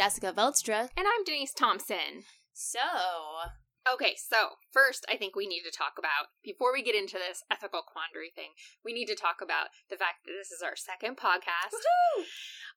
Jessica 0.00 0.32
Veldstra. 0.32 0.88
And 0.96 1.04
I'm 1.04 1.24
Denise 1.26 1.52
Thompson. 1.52 2.24
So, 2.54 2.80
Okay, 3.84 4.16
so 4.16 4.56
first, 4.72 5.04
I 5.12 5.16
think 5.16 5.36
we 5.36 5.46
need 5.46 5.60
to 5.64 5.70
talk 5.70 5.96
about, 5.98 6.32
before 6.44 6.72
we 6.72 6.82
get 6.82 6.94
into 6.94 7.20
this 7.20 7.44
ethical 7.50 7.80
quandary 7.84 8.32
thing, 8.32 8.56
we 8.84 8.92
need 8.92 9.06
to 9.12 9.14
talk 9.14 9.40
about 9.42 9.68
the 9.88 9.96
fact 9.96 10.24
that 10.24 10.32
this 10.32 10.52
is 10.52 10.62
our 10.62 10.76
second 10.76 11.16
podcast. 11.16 11.76
woohoo! 11.76 12.24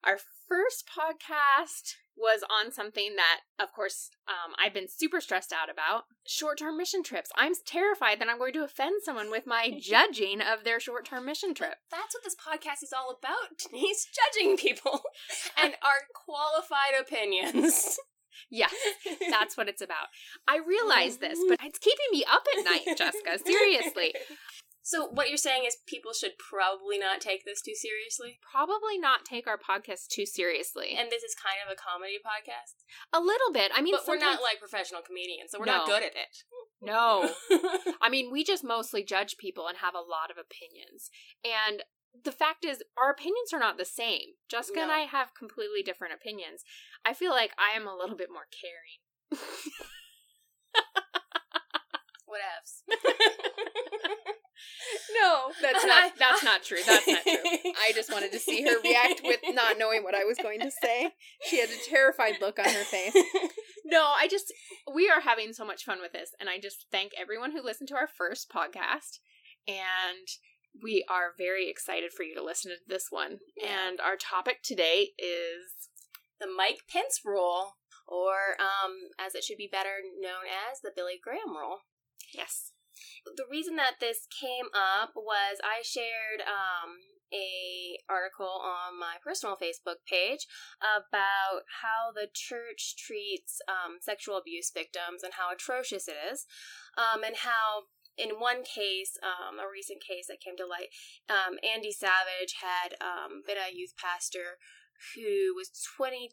Our 0.06 0.18
first 0.50 0.84
podcast 0.88 1.96
was 2.16 2.44
on 2.44 2.72
something 2.72 3.16
that, 3.16 3.40
of 3.60 3.74
course, 3.74 4.10
um, 4.28 4.54
I've 4.64 4.74
been 4.74 4.88
super 4.88 5.20
stressed 5.20 5.52
out 5.52 5.70
about 5.72 6.04
short 6.28 6.60
term 6.60 6.78
mission 6.78 7.04
trips. 7.04 7.32
I'm 7.36 7.54
terrified 7.66 8.20
that 8.20 8.30
I'm 8.30 8.38
going 8.38 8.54
to 8.54 8.64
offend 8.64 9.02
someone 9.04 9.32
with 9.32 9.48
my 9.48 9.72
judging 9.82 10.42
of 10.42 10.64
their 10.64 10.80
short 10.80 11.06
term 11.06 11.26
mission 11.26 11.54
trip. 11.54 11.76
That's 11.90 12.14
what 12.14 12.24
this 12.24 12.36
podcast 12.36 12.84
is 12.84 12.94
all 12.96 13.18
about, 13.18 13.58
Denise. 13.72 14.08
Judging 14.14 14.58
people 14.58 15.02
and 15.62 15.74
our 15.82 16.02
qualified 16.14 17.00
opinions. 17.00 17.98
Yeah, 18.50 18.68
that's 19.30 19.58
what 19.58 19.70
it's 19.70 19.82
about. 19.82 20.08
I 20.48 20.60
realize 20.68 21.18
this, 21.18 21.40
but 21.48 21.60
it's 21.64 21.80
keeping 21.80 22.06
me 22.12 22.24
up 22.32 22.44
at 22.58 22.66
night, 22.66 22.98
Jessica. 22.98 23.40
Seriously. 23.44 24.14
So, 24.86 25.08
what 25.08 25.30
you're 25.30 25.38
saying 25.38 25.64
is 25.66 25.78
people 25.88 26.12
should 26.12 26.34
probably 26.38 27.00
not 27.00 27.22
take 27.22 27.46
this 27.46 27.62
too 27.62 27.74
seriously? 27.74 28.38
Probably 28.52 28.98
not 29.00 29.24
take 29.24 29.48
our 29.48 29.58
podcast 29.58 30.10
too 30.10 30.26
seriously. 30.26 30.98
And 31.00 31.10
this 31.10 31.24
is 31.24 31.34
kind 31.36 31.56
of 31.66 31.72
a 31.72 31.80
comedy 31.80 32.18
podcast? 32.20 32.84
a 33.14 33.20
little 33.22 33.52
bit. 33.54 33.72
I 33.74 33.82
mean, 33.82 33.96
but 33.96 34.06
we're 34.06 34.18
not 34.20 34.42
like 34.42 34.60
professional 34.60 35.02
comedians, 35.02 35.52
so 35.52 35.60
we're 35.60 35.66
No. 35.66 35.78
not 35.78 35.88
good 35.88 36.04
at 36.04 36.12
it. 36.16 36.44
No. 36.82 37.34
I 38.02 38.10
mean, 38.10 38.30
we 38.30 38.44
just 38.44 38.64
mostly 38.64 39.04
judge 39.04 39.38
people 39.38 39.68
and 39.68 39.78
have 39.78 39.96
a 39.96 40.00
lot 40.00 40.30
of 40.30 40.38
opinions. 40.38 41.10
And 41.46 41.84
the 42.22 42.34
fact 42.34 42.66
is, 42.66 42.84
our 42.98 43.10
opinions 43.10 43.54
are 43.54 43.60
not 43.60 43.78
the 43.78 43.86
same. 43.86 44.36
Jessica 44.50 44.82
and 44.82 44.90
No. 44.90 44.96
I 44.96 45.00
have 45.08 45.34
completely 45.34 45.82
different 45.82 46.14
opinions. 46.14 46.64
I 47.06 47.14
feel 47.14 47.32
like 47.32 47.52
I 47.58 47.76
am 47.76 47.88
a 47.88 47.96
little 47.96 48.18
bit 48.18 48.30
more 48.32 48.48
caring. 48.52 49.00
Whatevs. 52.28 52.84
No, 55.22 55.52
that's 55.62 55.86
not 55.86 56.12
that's 56.20 56.44
not 56.44 56.64
true. 56.64 56.80
That's 56.86 57.08
not 57.08 57.24
true. 57.24 57.72
I 57.88 57.92
just 57.94 58.12
wanted 58.12 58.32
to 58.34 58.40
see 58.40 58.64
her 58.64 58.80
react 58.84 59.22
with 59.24 59.40
not 59.50 59.78
knowing 59.78 60.04
what 60.04 60.16
I 60.16 60.24
was 60.24 60.38
going 60.38 60.60
to 60.62 60.72
say. 60.72 61.12
She 61.46 61.60
had 61.60 61.70
a 61.70 61.90
terrified 61.90 62.36
look 62.42 62.60
on 62.60 62.66
her 62.66 62.84
face. 62.84 63.16
No, 63.86 64.14
I 64.18 64.30
just 64.30 64.52
we 64.96 65.10
are 65.10 65.20
having 65.20 65.52
so 65.52 65.66
much 65.66 65.84
fun 65.84 66.00
with 66.02 66.14
this 66.14 66.32
and 66.40 66.50
I 66.50 66.58
just 66.58 66.86
thank 66.90 67.12
everyone 67.20 67.52
who 67.52 67.62
listened 67.62 67.90
to 67.90 67.96
our 67.96 68.08
first 68.08 68.50
podcast 68.50 69.20
and 69.68 70.26
we 70.82 71.06
are 71.10 71.34
very 71.38 71.70
excited 71.70 72.12
for 72.12 72.24
you 72.24 72.34
to 72.36 72.44
listen 72.44 72.72
to 72.72 72.78
this 72.88 73.08
one. 73.10 73.40
Yeah. 73.58 73.90
And 73.90 74.00
our 74.00 74.16
topic 74.16 74.64
today 74.64 75.10
is 75.20 75.90
the 76.40 76.48
Mike 76.48 76.82
Pence 76.92 77.22
rule, 77.24 77.78
or 78.08 78.56
um, 78.60 78.94
as 79.20 79.36
it 79.36 79.44
should 79.44 79.58
be 79.58 79.70
better 79.72 80.02
known 80.20 80.46
as 80.48 80.80
the 80.82 80.92
Billy 80.96 81.20
Graham 81.22 81.56
rule. 81.56 81.80
yes. 82.34 82.72
The 83.26 83.46
reason 83.50 83.76
that 83.78 84.00
this 84.00 84.28
came 84.30 84.68
up 84.74 85.12
was 85.16 85.60
I 85.64 85.82
shared 85.84 86.42
um, 86.42 87.00
a 87.34 87.98
article 88.08 88.62
on 88.62 89.00
my 89.00 89.18
personal 89.24 89.58
Facebook 89.58 90.06
page 90.08 90.46
about 90.80 91.66
how 91.82 92.14
the 92.14 92.30
church 92.34 92.96
treats 92.98 93.60
um, 93.68 93.98
sexual 94.02 94.38
abuse 94.38 94.72
victims 94.74 95.24
and 95.24 95.34
how 95.34 95.52
atrocious 95.52 96.08
it 96.08 96.16
is, 96.32 96.46
um, 96.98 97.24
and 97.24 97.38
how 97.38 97.90
in 98.18 98.38
one 98.38 98.62
case, 98.62 99.18
um, 99.26 99.58
a 99.58 99.66
recent 99.66 99.98
case 99.98 100.28
that 100.30 100.38
came 100.38 100.56
to 100.58 100.70
light, 100.70 100.94
um, 101.30 101.58
Andy 101.66 101.92
Savage 101.92 102.62
had 102.62 102.94
um, 103.02 103.42
been 103.42 103.58
a 103.58 103.74
youth 103.74 103.98
pastor 103.98 104.62
who 105.16 105.54
was 105.56 105.74
22 105.98 106.30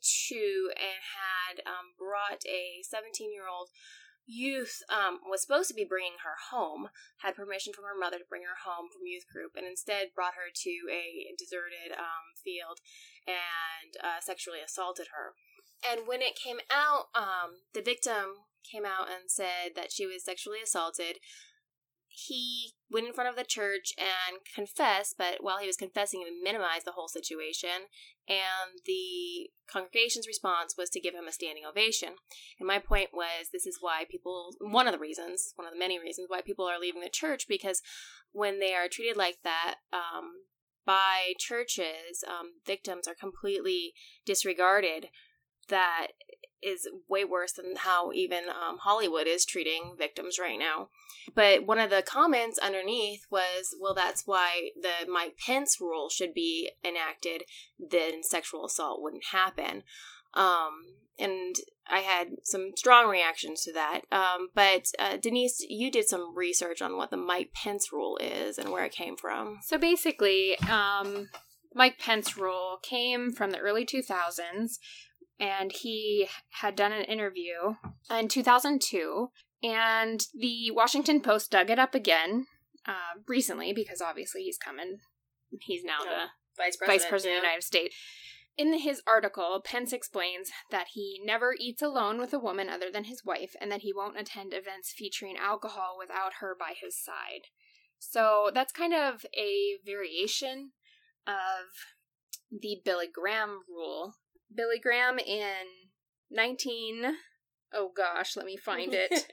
and 0.77 1.01
had 1.01 1.65
um, 1.67 1.97
brought 1.99 2.45
a 2.47 2.85
17 2.85 3.33
year 3.33 3.49
old 3.49 3.69
youth 4.31 4.87
um, 4.87 5.19
was 5.27 5.43
supposed 5.43 5.69
to 5.69 5.75
be 5.75 5.85
bringing 5.85 6.23
her 6.23 6.39
home 6.55 6.89
had 7.19 7.35
permission 7.35 7.75
from 7.75 7.85
her 7.85 7.99
mother 7.99 8.19
to 8.19 8.31
bring 8.31 8.47
her 8.47 8.63
home 8.63 8.87
from 8.87 9.03
youth 9.05 9.27
group 9.27 9.59
and 9.59 9.67
instead 9.67 10.15
brought 10.15 10.39
her 10.39 10.55
to 10.55 10.73
a 10.87 11.35
deserted 11.35 11.91
um, 11.99 12.39
field 12.39 12.79
and 13.27 13.99
uh, 13.99 14.23
sexually 14.23 14.63
assaulted 14.63 15.11
her. 15.11 15.35
And 15.83 16.07
when 16.07 16.23
it 16.23 16.39
came 16.39 16.63
out 16.71 17.11
um, 17.19 17.67
the 17.75 17.83
victim 17.83 18.47
came 18.63 18.87
out 18.87 19.11
and 19.11 19.27
said 19.27 19.75
that 19.75 19.91
she 19.91 20.07
was 20.07 20.25
sexually 20.25 20.63
assaulted 20.63 21.19
he 22.27 22.73
went 22.91 23.07
in 23.07 23.13
front 23.13 23.31
of 23.31 23.37
the 23.37 23.45
church 23.45 23.93
and 23.97 24.39
confessed, 24.55 25.15
but 25.17 25.39
while 25.41 25.59
he 25.59 25.67
was 25.67 25.77
confessing, 25.77 26.21
he 26.21 26.43
minimized 26.43 26.87
the 26.87 26.93
whole 26.93 27.09
situation. 27.09 27.89
And 28.29 28.81
the 28.87 29.51
congregation's 29.71 30.27
response 30.27 30.75
was 30.77 30.91
to 30.91 31.01
give 31.01 31.15
him 31.15 31.27
a 31.27 31.33
standing 31.33 31.65
ovation. 31.69 32.11
And 32.59 32.67
my 32.67 32.79
point 32.79 33.11
was 33.13 33.49
this 33.53 33.67
is 33.67 33.79
why 33.81 34.05
people, 34.09 34.51
one 34.61 34.87
of 34.87 34.93
the 34.93 34.99
reasons, 34.99 35.53
one 35.57 35.67
of 35.67 35.73
the 35.73 35.79
many 35.79 35.99
reasons 35.99 36.27
why 36.29 36.43
people 36.43 36.67
are 36.67 36.79
leaving 36.79 37.01
the 37.01 37.09
church, 37.09 37.47
because 37.49 37.81
when 38.33 38.61
they 38.61 38.75
are 38.75 38.89
treated 38.89 39.17
like 39.17 39.39
that, 39.45 39.77
um, 39.93 40.45
by 40.85 41.35
churches, 41.39 42.25
um, 42.27 42.53
victims 42.67 43.07
are 43.07 43.15
completely 43.15 43.93
disregarded. 44.25 45.09
That 45.69 46.09
is 46.63 46.89
way 47.09 47.25
worse 47.25 47.53
than 47.53 47.77
how 47.77 48.13
even 48.13 48.45
um, 48.49 48.79
Hollywood 48.79 49.27
is 49.27 49.45
treating 49.45 49.95
victims 49.99 50.39
right 50.39 50.59
now. 50.59 50.89
But 51.35 51.67
one 51.67 51.79
of 51.79 51.91
the 51.91 52.03
comments 52.03 52.59
underneath 52.59 53.27
was, 53.31 53.75
well, 53.81 53.95
that's 53.95 54.27
why 54.27 54.71
the 54.81 55.11
Mike 55.11 55.37
Pence 55.39 55.81
rule 55.81 56.09
should 56.09 56.35
be 56.35 56.71
enacted, 56.85 57.45
then 57.79 58.23
sexual 58.23 58.67
assault 58.67 59.03
wouldn't 59.03 59.27
happen. 59.33 59.83
Um, 60.35 60.97
and 61.19 61.57
I 61.87 62.01
had 62.01 62.29
some 62.45 62.71
strong 62.77 63.09
reactions 63.09 63.63
to 63.65 63.73
that. 63.73 64.03
Um, 64.11 64.49
but 64.55 64.87
uh, 64.99 65.17
Denise, 65.17 65.65
you 65.69 65.91
did 65.91 66.09
some 66.09 66.35
research 66.35 66.81
on 66.81 66.97
what 66.97 67.11
the 67.11 67.17
Mike 67.17 67.53
Pence 67.53 67.93
rule 67.93 68.19
is 68.19 68.59
and 68.59 68.71
where 68.71 68.85
it 68.85 68.93
came 68.93 69.17
from. 69.17 69.59
So 69.63 69.77
basically, 69.77 70.59
um, 70.61 71.29
Mike 71.75 71.99
Pence 71.99 72.37
rule 72.37 72.79
came 72.83 73.33
from 73.33 73.51
the 73.51 73.59
early 73.59 73.85
2000s, 73.85 74.79
and 75.41 75.73
he 75.73 76.29
had 76.61 76.77
done 76.77 76.93
an 76.93 77.05
interview 77.05 77.75
in 78.11 78.29
2002, 78.29 79.31
and 79.63 80.27
the 80.35 80.71
Washington 80.71 81.21
Post 81.21 81.51
dug 81.51 81.71
it 81.71 81.79
up 81.79 81.95
again 81.95 82.47
uh, 82.87 83.19
recently 83.27 83.73
because 83.73 84.01
obviously 84.01 84.43
he's 84.43 84.59
coming. 84.59 84.99
He's 85.63 85.83
now 85.83 85.99
Yeah. 86.05 86.11
the 86.11 86.63
Vice 86.63 86.77
Vice 86.77 87.07
President 87.07 87.39
of 87.39 87.43
the 87.43 87.47
United 87.47 87.65
States. 87.65 87.97
In 88.57 88.79
his 88.79 89.03
article, 89.07 89.63
Pence 89.65 89.93
explains 89.93 90.51
that 90.71 90.89
he 90.93 91.21
never 91.25 91.55
eats 91.59 91.81
alone 91.81 92.19
with 92.19 92.35
a 92.35 92.39
woman 92.39 92.69
other 92.69 92.91
than 92.93 93.05
his 93.05 93.25
wife 93.25 93.55
and 93.61 93.73
that 93.73 93.81
he 93.81 93.93
won't 93.93 94.19
attend 94.19 94.53
events 94.53 94.93
featuring 94.93 95.37
alcohol 95.39 95.97
without 95.99 96.35
her 96.41 96.55
by 96.59 96.75
his 96.79 97.03
side. 97.03 97.47
So 97.99 98.51
that's 98.53 98.73
kind 98.73 98.93
of 98.93 99.25
a 99.35 99.79
variation 99.85 100.73
of 101.27 101.69
the 102.51 102.81
Billy 102.85 103.09
Graham 103.13 103.61
rule. 103.69 104.15
Billy 104.55 104.79
Graham 104.83 105.19
in 105.19 105.65
19 106.31 107.17
oh 107.73 107.93
gosh, 107.97 108.37
let 108.37 108.47
me 108.47 108.57
find 108.57 108.93
it. 108.93 109.13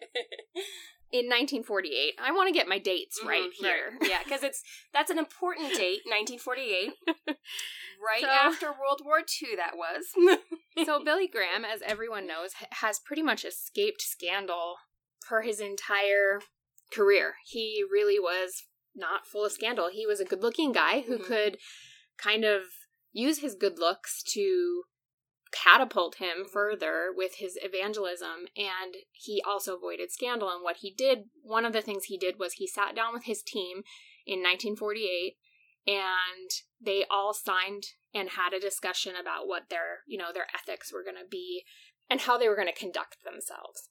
In 1.09 1.25
1948. 1.27 2.15
I 2.21 2.31
want 2.33 2.49
to 2.49 2.53
get 2.53 2.67
my 2.67 2.79
dates 2.79 3.19
right 3.25 3.49
Mhm, 3.49 3.53
here. 3.53 3.97
yeah, 4.01 4.21
because 4.23 4.43
it's 4.43 4.61
that's 4.93 5.09
an 5.09 5.17
important 5.17 5.73
date, 5.73 6.01
1948, 6.05 6.91
right 8.05 8.21
So- 8.21 8.27
after 8.27 8.67
World 8.67 9.01
War 9.05 9.19
II. 9.19 9.55
That 9.55 9.77
was. 9.77 10.05
so 10.85 11.01
Billy 11.03 11.27
Graham, 11.29 11.63
as 11.63 11.81
everyone 11.81 12.27
knows, 12.27 12.51
has 12.71 12.99
pretty 12.99 13.21
much 13.23 13.45
escaped 13.45 14.01
scandal 14.01 14.75
for 15.25 15.41
his 15.43 15.61
entire 15.61 16.41
career. 16.91 17.35
He 17.45 17.83
really 17.89 18.19
was 18.19 18.63
not 18.93 19.25
full 19.25 19.45
of 19.45 19.53
scandal. 19.53 19.89
He 19.91 20.05
was 20.05 20.19
a 20.19 20.25
good-looking 20.25 20.73
guy 20.73 21.01
who 21.01 21.17
Mhm. 21.19 21.25
could 21.25 21.57
kind 22.17 22.43
of 22.43 22.63
use 23.13 23.39
his 23.39 23.55
good 23.55 23.79
looks 23.79 24.21
to 24.33 24.83
catapult 25.63 26.15
him 26.15 26.45
further 26.45 27.09
with 27.15 27.35
his 27.35 27.57
evangelism 27.61 28.47
and 28.55 28.95
he 29.11 29.41
also 29.45 29.75
avoided 29.75 30.11
scandal 30.11 30.49
and 30.49 30.63
what 30.63 30.77
he 30.77 30.91
did 30.91 31.25
one 31.41 31.65
of 31.65 31.73
the 31.73 31.81
things 31.81 32.05
he 32.05 32.17
did 32.17 32.37
was 32.37 32.53
he 32.53 32.67
sat 32.67 32.95
down 32.95 33.13
with 33.13 33.23
his 33.23 33.41
team 33.41 33.83
in 34.25 34.39
1948 34.39 35.35
and 35.87 36.51
they 36.79 37.05
all 37.09 37.33
signed 37.33 37.85
and 38.13 38.31
had 38.31 38.53
a 38.53 38.59
discussion 38.59 39.13
about 39.19 39.47
what 39.47 39.69
their 39.69 39.99
you 40.05 40.17
know 40.17 40.31
their 40.33 40.47
ethics 40.53 40.93
were 40.93 41.03
going 41.03 41.17
to 41.17 41.29
be 41.29 41.63
and 42.09 42.21
how 42.21 42.37
they 42.37 42.47
were 42.47 42.55
going 42.55 42.67
to 42.67 42.79
conduct 42.79 43.17
themselves 43.23 43.89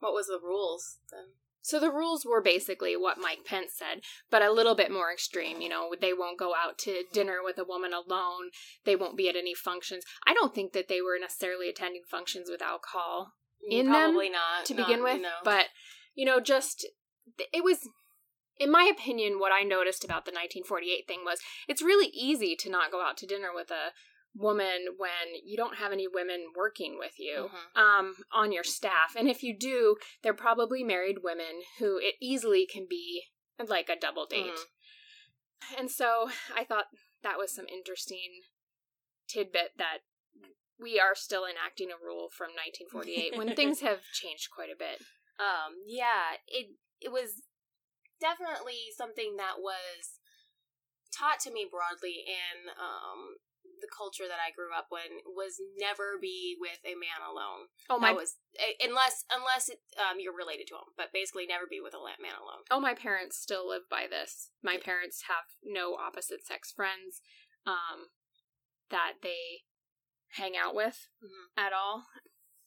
what 0.00 0.12
was 0.12 0.26
the 0.26 0.40
rules 0.42 0.98
then? 1.10 1.34
So 1.68 1.78
the 1.78 1.90
rules 1.90 2.24
were 2.24 2.40
basically 2.40 2.96
what 2.96 3.18
Mike 3.18 3.44
Pence 3.44 3.72
said, 3.76 4.00
but 4.30 4.40
a 4.40 4.50
little 4.50 4.74
bit 4.74 4.90
more 4.90 5.12
extreme. 5.12 5.60
You 5.60 5.68
know, 5.68 5.94
they 6.00 6.14
won't 6.14 6.38
go 6.38 6.54
out 6.54 6.78
to 6.78 7.04
dinner 7.12 7.40
with 7.44 7.58
a 7.58 7.64
woman 7.64 7.92
alone. 7.92 8.48
They 8.86 8.96
won't 8.96 9.18
be 9.18 9.28
at 9.28 9.36
any 9.36 9.52
functions. 9.52 10.02
I 10.26 10.32
don't 10.32 10.54
think 10.54 10.72
that 10.72 10.88
they 10.88 11.02
were 11.02 11.18
necessarily 11.20 11.68
attending 11.68 12.04
functions 12.10 12.48
with 12.50 12.62
alcohol 12.62 13.34
mm, 13.70 13.80
In 13.80 13.92
them, 13.92 13.94
Probably 14.12 14.30
not 14.30 14.64
to 14.64 14.74
not, 14.74 14.86
begin 14.86 15.02
with, 15.02 15.20
know. 15.20 15.28
but 15.44 15.66
you 16.14 16.24
know, 16.24 16.40
just 16.40 16.86
it 17.52 17.62
was 17.62 17.86
in 18.58 18.72
my 18.72 18.90
opinion 18.90 19.38
what 19.38 19.52
I 19.52 19.62
noticed 19.62 20.04
about 20.04 20.24
the 20.24 20.30
1948 20.32 21.06
thing 21.06 21.20
was 21.22 21.40
it's 21.68 21.82
really 21.82 22.08
easy 22.14 22.56
to 22.56 22.70
not 22.70 22.90
go 22.90 23.02
out 23.02 23.18
to 23.18 23.26
dinner 23.26 23.50
with 23.54 23.70
a 23.70 23.92
woman 24.34 24.94
when 24.96 25.34
you 25.44 25.56
don't 25.56 25.76
have 25.76 25.92
any 25.92 26.06
women 26.06 26.52
working 26.54 26.98
with 26.98 27.18
you 27.18 27.50
Mhm. 27.52 27.76
um, 27.76 28.24
on 28.30 28.52
your 28.52 28.64
staff. 28.64 29.16
And 29.16 29.28
if 29.28 29.42
you 29.42 29.56
do, 29.56 29.96
they're 30.22 30.34
probably 30.34 30.84
married 30.84 31.22
women 31.22 31.62
who 31.78 31.98
it 31.98 32.16
easily 32.20 32.66
can 32.66 32.86
be 32.86 33.28
like 33.58 33.88
a 33.88 33.96
double 33.96 34.26
date. 34.26 34.54
Mhm. 34.54 35.78
And 35.78 35.90
so 35.90 36.30
I 36.54 36.64
thought 36.64 36.86
that 37.22 37.38
was 37.38 37.52
some 37.52 37.66
interesting 37.68 38.44
tidbit 39.26 39.76
that 39.76 39.98
we 40.78 41.00
are 41.00 41.14
still 41.14 41.44
enacting 41.44 41.90
a 41.90 41.98
rule 41.98 42.30
from 42.30 42.54
1948 42.54 43.36
when 43.36 43.56
things 43.56 43.80
have 43.80 44.04
changed 44.12 44.50
quite 44.50 44.70
a 44.70 44.76
bit. 44.76 45.02
Um, 45.38 45.82
yeah, 45.86 46.36
it 46.46 46.76
it 47.00 47.10
was 47.10 47.42
definitely 48.20 48.90
something 48.96 49.36
that 49.36 49.58
was 49.58 50.18
taught 51.12 51.40
to 51.40 51.50
me 51.50 51.66
broadly 51.68 52.24
in 52.26 52.70
um 52.70 53.38
the 53.80 53.90
culture 53.90 54.26
that 54.28 54.38
I 54.42 54.50
grew 54.54 54.70
up 54.74 54.88
in 54.92 55.20
was 55.34 55.60
never 55.78 56.18
be 56.20 56.56
with 56.58 56.78
a 56.84 56.94
man 56.94 57.22
alone. 57.22 57.68
Oh 57.88 57.98
my 57.98 58.10
that 58.12 58.16
was 58.16 58.36
unless 58.82 59.24
unless 59.30 59.68
it, 59.68 59.80
um 59.98 60.18
you're 60.20 60.36
related 60.36 60.66
to 60.68 60.76
him, 60.76 60.92
but 60.96 61.12
basically 61.12 61.46
never 61.46 61.66
be 61.68 61.80
with 61.80 61.94
a 61.94 62.02
man 62.22 62.34
alone. 62.38 62.64
Oh, 62.70 62.80
my 62.80 62.94
parents 62.94 63.36
still 63.38 63.68
live 63.68 63.88
by 63.90 64.06
this. 64.08 64.50
My 64.62 64.76
parents 64.76 65.24
have 65.28 65.46
no 65.64 65.94
opposite 65.94 66.46
sex 66.46 66.72
friends 66.72 67.20
um, 67.66 68.10
that 68.90 69.14
they 69.22 69.64
hang 70.32 70.56
out 70.56 70.74
with 70.74 71.08
Mhm. 71.22 71.48
at 71.56 71.72
all. 71.72 72.06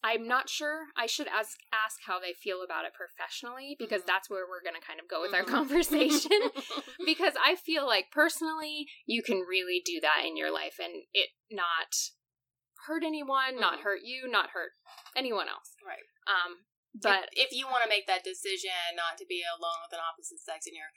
I'm 0.03 0.27
not 0.27 0.49
sure. 0.49 0.85
I 0.97 1.05
should 1.05 1.27
ask 1.27 1.57
ask 1.71 1.99
how 2.05 2.19
they 2.19 2.33
feel 2.33 2.63
about 2.63 2.85
it 2.85 2.93
professionally 2.93 3.75
because 3.77 4.01
Mhm. 4.01 4.07
that's 4.07 4.29
where 4.29 4.47
we're 4.49 4.63
going 4.63 4.79
to 4.79 4.85
kind 4.85 4.99
of 4.99 5.07
go 5.07 5.21
with 5.21 5.33
our 5.33 5.43
Mhm. 5.43 5.47
conversation. 5.47 6.31
because 7.05 7.35
I 7.39 7.55
feel 7.55 7.85
like 7.85 8.09
personally, 8.11 8.87
you 9.05 9.21
can 9.21 9.41
really 9.41 9.79
do 9.85 9.99
that 10.01 10.25
in 10.25 10.35
your 10.37 10.49
life 10.51 10.79
and 10.79 11.03
it 11.13 11.29
not 11.51 11.93
hurt 12.87 13.03
anyone, 13.03 13.59
not 13.59 13.79
Mhm. 13.79 13.83
hurt 13.83 14.01
you, 14.03 14.27
not 14.27 14.49
hurt 14.51 14.73
anyone 15.15 15.47
else. 15.47 15.75
right. 15.85 16.03
Um, 16.25 16.65
but 16.93 17.29
if, 17.33 17.47
if 17.47 17.51
you 17.53 17.67
want 17.67 17.83
to 17.83 17.89
make 17.89 18.05
that 18.07 18.23
decision 18.23 18.71
not 18.95 19.17
to 19.17 19.25
be 19.25 19.43
alone 19.43 19.79
with 19.85 19.93
an 19.93 20.03
opposite 20.03 20.39
sex 20.39 20.65
in 20.67 20.75
your 20.75 20.91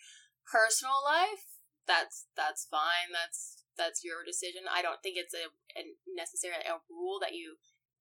personal 0.50 1.02
life, 1.04 1.44
that's 1.86 2.26
that's 2.34 2.64
fine. 2.66 3.12
That's 3.12 3.62
that's 3.76 4.02
your 4.04 4.24
decision. 4.24 4.62
I 4.70 4.82
don't 4.82 5.02
think 5.02 5.16
it's 5.18 5.34
a, 5.34 5.50
a 5.76 5.84
necessarily 6.06 6.64
a 6.64 6.80
rule 6.88 7.18
that 7.20 7.34
you 7.34 7.58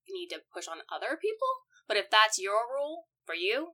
need 0.09 0.27
to 0.29 0.41
push 0.53 0.67
on 0.67 0.77
other 0.93 1.17
people. 1.21 1.47
But 1.87 1.97
if 1.97 2.09
that's 2.09 2.39
your 2.39 2.61
rule 2.73 3.05
for 3.25 3.35
you, 3.35 3.73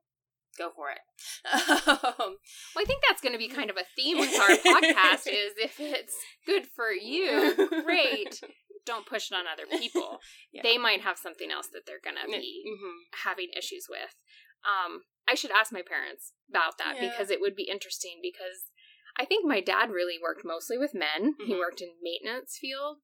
go 0.57 0.69
for 0.75 0.89
it. 0.91 0.99
Um, 1.99 2.37
Well, 2.75 2.83
I 2.83 2.85
think 2.85 3.01
that's 3.07 3.21
going 3.21 3.33
to 3.33 3.39
be 3.39 3.47
kind 3.47 3.69
of 3.69 3.77
a 3.77 3.85
theme 3.95 4.17
with 4.19 4.33
our 4.39 4.49
podcast 4.49 5.27
is 5.27 5.53
if 5.57 5.79
it's 5.79 6.15
good 6.45 6.67
for 6.75 6.91
you, 6.91 7.55
great. 7.85 8.39
Don't 8.85 9.05
push 9.05 9.31
it 9.31 9.35
on 9.35 9.45
other 9.51 9.65
people. 9.69 10.19
Yeah. 10.51 10.61
They 10.63 10.77
might 10.77 11.01
have 11.01 11.17
something 11.17 11.51
else 11.51 11.67
that 11.73 11.81
they're 11.85 12.01
going 12.03 12.15
to 12.23 12.31
be 12.31 12.63
mhm. 12.67 12.93
having 13.23 13.49
issues 13.55 13.85
with. 13.89 14.15
Um, 14.65 15.01
I 15.29 15.35
should 15.35 15.51
ask 15.51 15.71
my 15.71 15.83
parents 15.87 16.33
about 16.49 16.77
that 16.79 16.95
Yeah. 16.95 17.09
because 17.11 17.29
it 17.29 17.39
would 17.41 17.55
be 17.55 17.69
interesting 17.69 18.19
because 18.21 18.71
I 19.17 19.25
think 19.25 19.45
my 19.45 19.61
dad 19.61 19.91
really 19.91 20.17
worked 20.21 20.41
mostly 20.43 20.77
with 20.77 20.93
men. 20.93 21.35
He 21.45 21.53
Mhm. 21.53 21.59
worked 21.59 21.81
in 21.81 21.89
maintenance 22.01 22.57
field. 22.59 22.97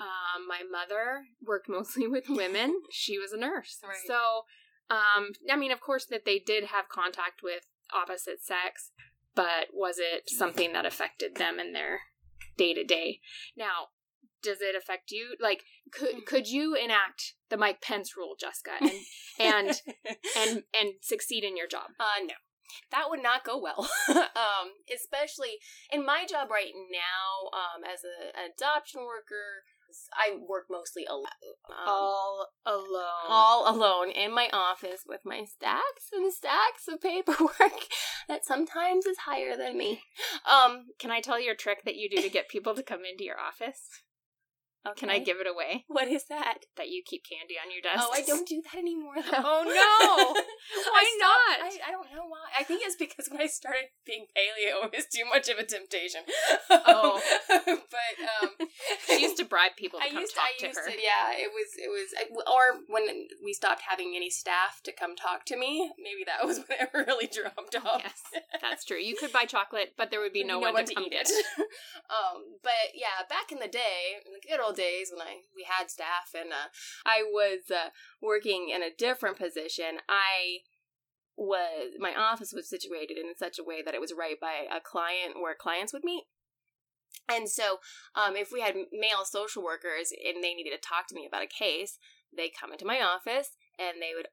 Um, 0.00 0.46
my 0.48 0.62
mother 0.68 1.24
worked 1.44 1.68
mostly 1.68 2.06
with 2.14 2.24
women. 2.28 2.82
she 2.90 3.18
was 3.18 3.32
a 3.32 3.36
nurse. 3.38 3.78
Right. 3.82 3.96
So, 4.06 4.42
um, 4.90 5.32
I 5.50 5.56
mean, 5.56 5.72
of 5.72 5.80
course, 5.80 6.06
that 6.06 6.24
they 6.24 6.38
did 6.38 6.64
have 6.64 6.88
contact 6.88 7.42
with 7.42 7.66
opposite 7.92 8.42
sex, 8.42 8.90
but 9.34 9.68
was 9.72 9.96
it 9.98 10.28
something 10.28 10.72
that 10.72 10.86
affected 10.86 11.36
them 11.36 11.58
in 11.58 11.72
their 11.72 12.00
day 12.56 12.74
to 12.74 12.84
day? 12.84 13.20
Now, 13.56 13.88
does 14.42 14.60
it 14.60 14.76
affect 14.76 15.10
you? 15.10 15.36
Like, 15.40 15.64
could 15.90 16.26
could 16.26 16.46
you 16.46 16.74
enact 16.74 17.34
the 17.48 17.56
Mike 17.56 17.80
Pence 17.80 18.16
rule, 18.16 18.36
Jessica, 18.38 18.72
and 18.80 18.90
and 19.40 19.80
and 20.36 20.62
and 20.78 20.92
succeed 21.00 21.42
in 21.44 21.56
your 21.56 21.66
job? 21.66 21.90
Uh, 21.98 22.22
no. 22.26 22.34
That 22.90 23.08
would 23.08 23.22
not 23.22 23.44
go 23.44 23.58
well. 23.58 23.88
um, 24.08 24.74
especially 24.92 25.58
in 25.92 26.04
my 26.04 26.26
job 26.28 26.50
right 26.50 26.72
now, 26.90 27.48
um, 27.52 27.84
as 27.84 28.00
a, 28.02 28.36
an 28.36 28.50
adoption 28.56 29.02
worker, 29.02 29.62
I 30.14 30.36
work 30.48 30.66
mostly 30.70 31.04
alone. 31.06 31.24
Um, 31.68 31.76
all 31.86 32.46
alone. 32.66 33.28
all 33.28 33.74
alone 33.74 34.10
in 34.10 34.34
my 34.34 34.48
office 34.52 35.02
with 35.06 35.20
my 35.24 35.44
stacks 35.44 36.10
and 36.12 36.32
stacks 36.32 36.88
of 36.88 37.00
paperwork 37.00 37.88
that 38.28 38.44
sometimes 38.44 39.06
is 39.06 39.18
higher 39.18 39.56
than 39.56 39.76
me. 39.76 40.02
Um, 40.50 40.86
Can 40.98 41.10
I 41.10 41.20
tell 41.20 41.40
you 41.40 41.52
a 41.52 41.56
trick 41.56 41.84
that 41.84 41.96
you 41.96 42.08
do 42.08 42.22
to 42.22 42.28
get 42.28 42.48
people 42.48 42.74
to 42.74 42.82
come 42.82 43.00
into 43.10 43.24
your 43.24 43.38
office? 43.40 44.02
Can 44.96 45.08
I 45.10 45.18
give 45.18 45.38
it 45.40 45.46
away? 45.46 45.84
What 45.94 46.08
is 46.08 46.24
that? 46.28 46.66
That 46.76 46.88
you 46.88 47.02
keep 47.06 47.22
candy 47.24 47.54
on 47.54 47.70
your 47.70 47.80
desk. 47.80 48.04
Oh, 48.04 48.12
I 48.12 48.22
don't 48.22 48.46
do 48.46 48.60
that 48.60 48.78
anymore. 48.78 49.14
Though. 49.16 49.30
Oh, 49.32 49.62
no. 49.64 50.34
Why 50.92 51.00
I 51.00 51.16
not? 51.20 51.56
I, 51.64 51.88
I 51.88 51.90
don't 51.92 52.10
know 52.12 52.26
why. 52.28 52.44
I 52.58 52.64
think 52.64 52.82
it's 52.84 52.96
because 52.96 53.28
when 53.30 53.40
I 53.40 53.46
started 53.46 53.92
being 54.04 54.26
paleo, 54.36 54.84
it 54.86 54.92
was 54.96 55.06
too 55.06 55.24
much 55.28 55.48
of 55.48 55.58
a 55.58 55.64
temptation. 55.64 56.22
Oh. 56.70 57.20
but 57.48 58.14
um, 58.42 58.50
She 59.06 59.22
used 59.22 59.36
to 59.38 59.44
bribe 59.44 59.76
people 59.76 60.00
to 60.00 60.06
I 60.06 60.08
come 60.10 60.20
used 60.20 60.34
talk 60.34 60.44
I 60.44 60.58
to 60.60 60.66
used 60.66 60.78
her. 60.78 60.90
to, 60.90 60.96
yeah. 60.96 61.32
It 61.36 61.50
was 61.52 61.68
it 61.76 61.88
was, 61.88 62.08
or 62.46 62.82
when 62.88 63.28
we 63.44 63.52
stopped 63.52 63.82
having 63.88 64.14
any 64.16 64.30
staff 64.30 64.80
to 64.84 64.92
come 64.92 65.14
talk 65.16 65.44
to 65.46 65.56
me, 65.56 65.90
maybe 65.98 66.24
that 66.26 66.44
was 66.46 66.58
when 66.66 66.78
it 66.80 66.90
really 66.92 67.26
dropped 67.26 67.76
off. 67.76 68.02
Yes, 68.02 68.20
that's 68.60 68.84
true. 68.84 68.98
You 68.98 69.16
could 69.16 69.32
buy 69.32 69.44
chocolate, 69.44 69.94
but 69.96 70.10
there 70.10 70.20
would 70.20 70.32
be 70.32 70.44
no, 70.44 70.60
no 70.60 70.72
one, 70.72 70.84
to 70.84 70.94
come 70.94 71.04
eat 71.04 71.12
get 71.12 71.28
it. 71.28 71.46
um, 72.10 72.58
but 72.62 72.92
yeah, 72.94 73.22
back 73.28 73.52
in 73.52 73.58
the 73.58 73.68
day, 73.68 74.20
in 74.26 74.32
the 74.32 74.40
good 74.48 74.60
old 74.60 74.73
days 74.74 75.10
when 75.12 75.26
I 75.26 75.42
we 75.54 75.66
had 75.68 75.90
staff 75.90 76.34
and 76.34 76.52
uh, 76.52 76.68
I 77.06 77.22
was 77.22 77.70
uh, 77.70 77.90
working 78.20 78.70
in 78.74 78.82
a 78.82 78.94
different 78.96 79.38
position, 79.38 79.98
I 80.08 80.60
was 81.36 81.94
my 81.98 82.14
office 82.14 82.52
was 82.54 82.68
situated 82.68 83.18
in 83.18 83.34
such 83.36 83.58
a 83.58 83.64
way 83.64 83.82
that 83.84 83.94
it 83.94 84.00
was 84.00 84.14
right 84.16 84.38
by 84.40 84.66
a 84.70 84.80
client 84.80 85.40
where 85.40 85.54
clients 85.54 85.92
would 85.92 86.04
meet. 86.04 86.24
And 87.28 87.48
so, 87.48 87.78
um, 88.14 88.36
if 88.36 88.52
we 88.52 88.60
had 88.60 88.74
male 88.92 89.24
social 89.24 89.64
workers 89.64 90.12
and 90.12 90.42
they 90.42 90.54
needed 90.54 90.72
to 90.72 90.88
talk 90.88 91.08
to 91.08 91.14
me 91.14 91.26
about 91.26 91.42
a 91.42 91.46
case, 91.46 91.98
they 92.36 92.50
come 92.50 92.72
into 92.72 92.84
my 92.84 93.00
office 93.00 93.50
and 93.78 94.00
they 94.00 94.12
would 94.14 94.28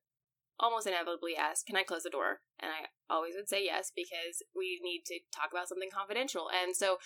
almost 0.59 0.85
inevitably 0.85 1.35
ask, 1.35 1.65
"Can 1.65 1.77
I 1.77 1.83
close 1.83 2.03
the 2.03 2.09
door?" 2.09 2.41
And 2.59 2.71
I 2.71 2.87
always 3.09 3.33
would 3.35 3.49
say 3.49 3.63
yes 3.63 3.91
because 3.95 4.43
we 4.55 4.79
need 4.83 5.03
to 5.05 5.19
talk 5.33 5.51
about 5.51 5.69
something 5.69 5.89
confidential. 5.89 6.49
And 6.49 6.75
so, 6.75 6.97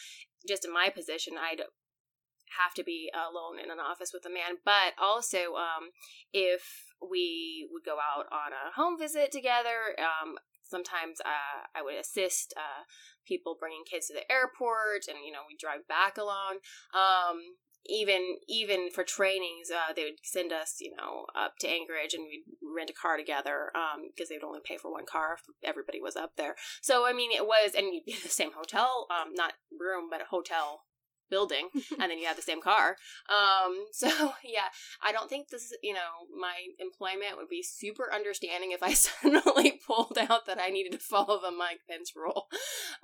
just 0.48 0.66
in 0.66 0.74
my 0.74 0.90
position, 0.90 1.38
I'd 1.38 1.62
have 2.62 2.74
to 2.76 2.84
be 2.84 3.12
alone 3.14 3.60
in 3.64 3.72
an 3.72 3.80
office 3.80 4.12
with 4.14 4.26
a 4.26 4.34
man. 4.34 4.58
But 4.64 4.94
also, 5.02 5.56
um, 5.56 5.92
if 6.34 6.94
we 7.02 7.68
would 7.72 7.84
go 7.84 7.98
out 7.98 8.26
on 8.32 8.52
a 8.54 8.74
home 8.76 8.98
visit 8.98 9.32
together, 9.32 9.96
um, 10.00 10.36
sometimes 10.64 11.22
uh, 11.22 11.68
I 11.76 11.82
would 11.82 11.96
assist 11.96 12.54
uh, 12.58 12.84
people 13.26 13.58
bringing 13.60 13.84
kids 13.90 14.08
to 14.08 14.14
the 14.14 14.30
airport, 14.32 15.08
and 15.08 15.18
you 15.26 15.32
know 15.32 15.46
we 15.48 15.56
drive 15.60 15.88
back 15.88 16.18
alone. 16.18 16.62
Um, 16.94 17.58
even 17.88 18.38
even 18.48 18.90
for 18.90 19.04
trainings, 19.04 19.70
uh, 19.70 19.94
they 19.96 20.04
would 20.04 20.20
send 20.24 20.52
us, 20.52 20.78
you 20.80 20.92
know, 20.98 21.26
up 21.36 21.54
to 21.60 21.70
Anchorage, 21.70 22.14
and 22.14 22.26
we'd 22.26 22.44
rent 22.76 22.90
a 22.90 22.94
car 22.94 23.18
together 23.18 23.72
because 24.08 24.30
they 24.30 24.36
would 24.36 24.48
only 24.48 24.62
pay 24.64 24.78
for 24.78 24.92
one 24.92 25.06
car 25.06 25.38
if 25.38 25.70
everybody 25.70 26.02
was 26.02 26.16
up 26.16 26.32
there. 26.36 26.56
So 26.82 27.06
I 27.06 27.14
mean, 27.14 27.32
it 27.32 27.46
was, 27.46 27.74
and 27.76 27.94
you'd 27.94 28.06
be 28.06 28.14
in 28.14 28.24
the 28.24 28.30
same 28.30 28.52
hotel, 28.54 29.08
um, 29.12 29.34
not 29.34 29.54
room, 29.80 30.08
but 30.10 30.22
a 30.22 30.26
hotel 30.26 30.82
building, 31.30 31.70
and 32.00 32.12
then 32.12 32.20
you 32.20 32.28
have 32.28 32.36
the 32.36 32.42
same 32.42 32.62
car. 32.62 32.98
Um, 33.30 33.86
so 33.92 34.08
yeah, 34.44 34.70
I 35.02 35.12
don't 35.12 35.30
think 35.30 35.50
this, 35.50 35.64
is 35.64 35.78
you 35.82 35.94
know, 35.94 36.28
my 36.40 36.56
employment 36.80 37.38
would 37.38 37.50
be 37.50 37.64
super 37.64 38.12
understanding 38.14 38.72
if 38.72 38.84
I 38.84 38.94
suddenly 38.94 39.80
pulled 39.86 40.18
out 40.18 40.46
that 40.48 40.60
I 40.62 40.70
needed 40.70 40.94
to 40.94 41.00
follow 41.00 41.40
the 41.42 41.52
Mike 41.52 41.82
Pence 41.90 42.14
rule. 42.16 42.48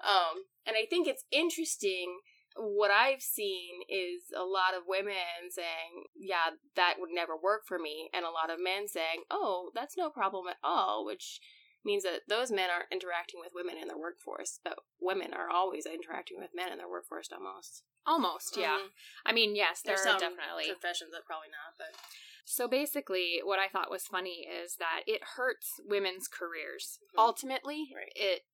Um, 0.03 0.43
and 0.65 0.75
I 0.77 0.85
think 0.89 1.07
it's 1.07 1.25
interesting. 1.31 2.19
What 2.57 2.91
I've 2.91 3.21
seen 3.21 3.79
is 3.87 4.23
a 4.35 4.43
lot 4.43 4.75
of 4.75 4.83
women 4.85 5.13
saying, 5.49 6.05
"Yeah, 6.15 6.59
that 6.75 6.95
would 6.99 7.09
never 7.11 7.33
work 7.37 7.61
for 7.65 7.79
me," 7.79 8.09
and 8.13 8.25
a 8.25 8.29
lot 8.29 8.49
of 8.49 8.61
men 8.61 8.89
saying, 8.89 9.23
"Oh, 9.31 9.71
that's 9.73 9.95
no 9.97 10.09
problem 10.09 10.47
at 10.47 10.57
all," 10.61 11.05
which 11.05 11.39
means 11.83 12.03
that 12.03 12.21
those 12.27 12.51
men 12.51 12.69
aren't 12.69 12.91
interacting 12.91 13.39
with 13.39 13.53
women 13.55 13.75
in 13.81 13.87
their 13.87 13.97
workforce, 13.97 14.59
but 14.63 14.77
women 14.99 15.33
are 15.33 15.49
always 15.49 15.85
interacting 15.85 16.37
with 16.39 16.51
men 16.53 16.71
in 16.71 16.77
their 16.77 16.89
workforce 16.89 17.29
almost. 17.31 17.83
Almost, 18.05 18.58
yeah. 18.58 18.79
Mhm. 18.79 18.91
I 19.25 19.31
mean, 19.31 19.55
yes, 19.55 19.81
there 19.81 19.96
There's 19.96 20.08
are 20.08 20.20
definitely. 20.20 20.67
professions 20.72 21.12
that 21.12 21.25
probably 21.25 21.50
not, 21.50 21.77
but 21.77 21.96
So 22.43 22.67
basically, 22.67 23.39
what 23.43 23.60
I 23.60 23.70
thought 23.70 23.91
was 23.91 24.08
funny 24.08 24.48
is 24.48 24.75
that 24.77 25.03
it 25.08 25.24
hurts 25.36 25.79
women's 25.86 26.27
careers. 26.27 27.00
Mhm. 27.13 27.20
Ultimately, 27.20 27.91
Right. 27.96 28.12
it 28.15 28.46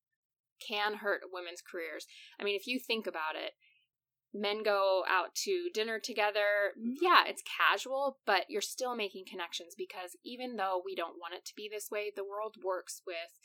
can 0.60 0.96
hurt 0.96 1.32
women's 1.32 1.62
careers. 1.62 2.06
I 2.38 2.44
mean, 2.44 2.56
if 2.56 2.68
you 2.68 2.80
think 2.80 3.08
about 3.08 3.36
it, 3.36 3.56
men 4.34 4.62
go 4.62 5.06
out 5.08 5.34
to 5.36 5.70
dinner 5.70 6.00
together. 6.00 6.74
Yeah, 6.78 7.26
it's 7.26 7.42
casual, 7.44 8.20
but 8.26 8.50
you're 8.50 8.62
still 8.62 8.94
making 8.94 9.26
connections 9.26 9.74
because 9.74 10.18
even 10.24 10.58
though 10.58 10.78
we 10.84 10.94
don't 10.94 11.18
want 11.18 11.34
it 11.34 11.46
to 11.46 11.56
be 11.56 11.70
this 11.70 11.90
way, 11.90 12.12
the 12.12 12.26
world 12.26 12.62
works 12.62 13.02
with 13.06 13.40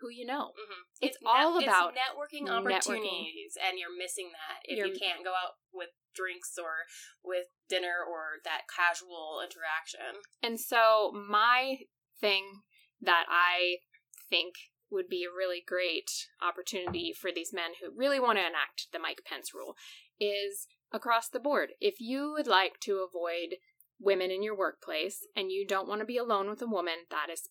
who 0.00 0.08
you 0.08 0.24
know. 0.24 0.52
Mhm. 0.58 0.84
It's 1.00 1.18
all 1.24 1.58
net- 1.60 1.68
about 1.68 1.94
networking 1.94 2.42
networking. 2.46 2.76
opportunities, 2.76 3.56
and 3.60 3.78
you're 3.78 3.94
missing 3.94 4.32
that 4.32 4.60
if 4.64 4.78
You're- 4.78 4.90
you 4.90 4.98
can't 4.98 5.24
go 5.24 5.34
out 5.34 5.56
with 5.72 5.90
drinks 6.14 6.56
or 6.58 6.86
with 7.22 7.48
dinner 7.68 8.02
or 8.02 8.40
that 8.44 8.66
casual 8.68 9.40
interaction. 9.40 10.22
And 10.42 10.60
so 10.60 11.12
my 11.12 11.86
thing 12.20 12.62
that 13.00 13.26
I 13.28 13.80
think 14.28 14.54
would 14.90 15.08
be 15.08 15.24
a 15.24 15.30
really 15.30 15.60
great 15.60 16.10
opportunity 16.40 17.12
for 17.12 17.30
these 17.30 17.52
men 17.52 17.74
who 17.74 17.90
really 17.90 18.18
want 18.18 18.38
to 18.38 18.46
enact 18.46 18.90
the 18.90 18.98
Mike 18.98 19.22
Pence 19.24 19.52
rule 19.52 19.76
is 20.18 20.66
across 20.92 21.28
the 21.28 21.38
board. 21.40 21.74
If 21.80 22.00
you 22.00 22.32
would 22.32 22.46
like 22.46 22.80
to 22.80 23.00
avoid 23.00 23.58
women 24.00 24.30
in 24.30 24.42
your 24.42 24.56
workplace 24.56 25.26
and 25.36 25.52
you 25.52 25.66
don't 25.66 25.88
want 25.88 26.00
to 26.00 26.06
be 26.06 26.16
alone 26.16 26.48
with 26.48 26.62
a 26.62 26.66
woman, 26.66 27.06
that 27.10 27.28
is 27.30 27.50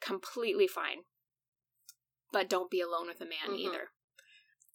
completely 0.00 0.66
fine. 0.68 1.04
But 2.32 2.48
don't 2.48 2.70
be 2.70 2.80
alone 2.80 3.06
with 3.06 3.20
a 3.20 3.26
man 3.26 3.50
Mhm. 3.50 3.58
either. 3.58 3.92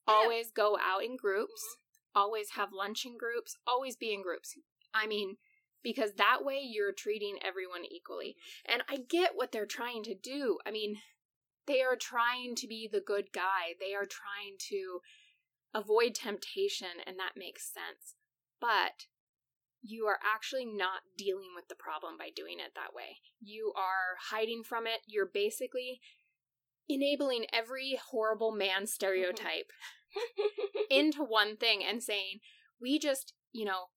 Yeah. 0.08 0.14
Always 0.14 0.52
go 0.52 0.78
out 0.78 1.04
in 1.04 1.18
groups, 1.18 1.78
always 2.16 2.52
have 2.52 2.72
lunch 2.72 3.06
in 3.06 3.18
groups, 3.18 3.58
always 3.66 3.98
be 3.98 4.14
in 4.14 4.22
groups. 4.22 4.58
I 4.94 5.06
mean, 5.08 5.38
because 5.84 6.14
that 6.14 6.44
way 6.44 6.60
you're 6.60 6.94
treating 6.94 7.42
everyone 7.44 7.86
equally. 7.86 8.38
And 8.66 8.84
I 8.88 8.98
get 8.98 9.36
what 9.36 9.52
they're 9.52 9.66
trying 9.66 10.04
to 10.04 10.16
do. 10.16 10.60
I 10.66 10.72
mean, 10.72 11.02
they 11.66 11.82
are 11.82 11.98
trying 11.98 12.56
to 12.56 12.68
be 12.68 12.88
the 12.88 13.02
good 13.02 13.32
guy. 13.34 13.76
They 13.80 13.94
are 13.94 14.06
trying 14.06 14.58
to 14.70 15.02
avoid 15.74 16.16
temptation, 16.16 17.02
and 17.06 17.20
that 17.20 17.36
makes 17.36 17.72
sense. 17.72 18.16
But 18.60 19.08
you 19.82 20.08
are 20.08 20.20
actually 20.24 20.66
not 20.66 21.02
dealing 21.16 21.54
with 21.56 21.68
the 21.68 21.76
problem 21.76 22.18
by 22.18 22.30
doing 22.30 22.60
it 22.60 22.74
that 22.76 22.94
way. 22.94 23.22
You 23.40 23.74
are 23.76 24.18
hiding 24.30 24.64
from 24.64 24.88
it. 24.88 25.02
You're 25.06 25.26
basically 25.28 26.02
enabling 26.90 27.46
every 27.54 28.00
horrible 28.12 28.52
man 28.52 28.88
stereotype 28.88 29.72
into 30.90 31.24
one 31.24 31.58
thing 31.58 31.84
and 31.84 32.02
saying, 32.02 32.40
we 32.82 33.00
just, 33.00 33.34
you 33.52 33.66
know, 33.66 33.90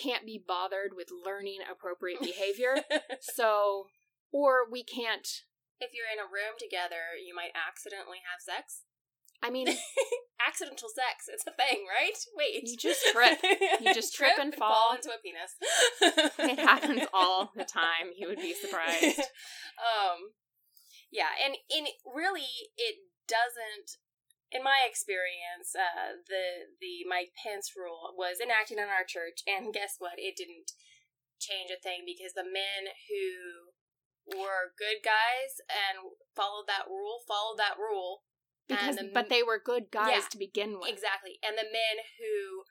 can't 0.00 0.26
be 0.26 0.42
bothered 0.46 0.92
with 0.94 1.08
learning 1.24 1.58
appropriate 1.70 2.20
behavior. 2.20 2.76
so, 3.20 3.86
or 4.32 4.70
we 4.70 4.84
can't, 4.84 5.26
if 5.80 5.90
you're 5.94 6.12
in 6.12 6.20
a 6.20 6.28
room 6.28 6.56
together, 6.58 7.16
you 7.24 7.34
might 7.34 7.52
accidentally 7.56 8.18
have 8.30 8.40
sex. 8.40 8.82
I 9.42 9.50
mean, 9.50 9.68
Accidental 10.46 10.88
sex, 10.88 11.28
it's 11.32 11.44
a 11.46 11.52
thing, 11.52 11.86
right? 11.88 12.16
Wait. 12.36 12.68
You 12.68 12.76
just 12.76 13.04
trip. 13.12 13.38
You 13.80 13.94
just 13.94 14.14
trip 14.14 14.38
and 14.38 14.54
fall. 14.54 14.94
into 14.94 15.08
a 15.08 15.18
penis. 15.22 15.56
it 16.38 16.58
happens 16.58 17.02
all 17.12 17.52
the 17.56 17.64
time. 17.64 18.12
You 18.16 18.28
would 18.28 18.38
be 18.38 18.54
surprised. 18.54 19.18
um, 19.80 20.32
yeah, 21.16 21.32
and 21.40 21.56
in 21.72 21.88
really, 22.04 22.68
it 22.76 23.00
doesn't. 23.24 23.96
In 24.52 24.62
my 24.62 24.86
experience, 24.86 25.72
uh, 25.74 26.20
the 26.28 26.68
the 26.76 27.08
Mike 27.08 27.32
Pence 27.34 27.72
rule 27.72 28.12
was 28.12 28.36
enacted 28.38 28.76
in 28.76 28.92
our 28.92 29.08
church, 29.08 29.40
and 29.48 29.72
guess 29.76 29.96
what? 29.96 30.20
It 30.20 30.36
didn't 30.36 30.76
change 31.40 31.72
a 31.72 31.80
thing 31.80 32.04
because 32.04 32.36
the 32.36 32.44
men 32.44 32.92
who 33.08 34.36
were 34.36 34.76
good 34.76 35.00
guys 35.00 35.62
and 35.72 36.04
followed 36.36 36.68
that 36.68 36.84
rule 36.84 37.24
followed 37.24 37.56
that 37.56 37.80
rule. 37.80 38.28
Because, 38.68 38.98
the, 38.98 39.08
but 39.14 39.30
they 39.30 39.46
were 39.46 39.62
good 39.62 39.94
guys 39.94 40.26
Yeah, 40.26 40.30
to 40.34 40.38
begin 40.38 40.82
with. 40.82 40.90
Exactly. 40.90 41.38
And 41.38 41.54
the 41.54 41.70
men 41.70 42.02
who 42.18 42.66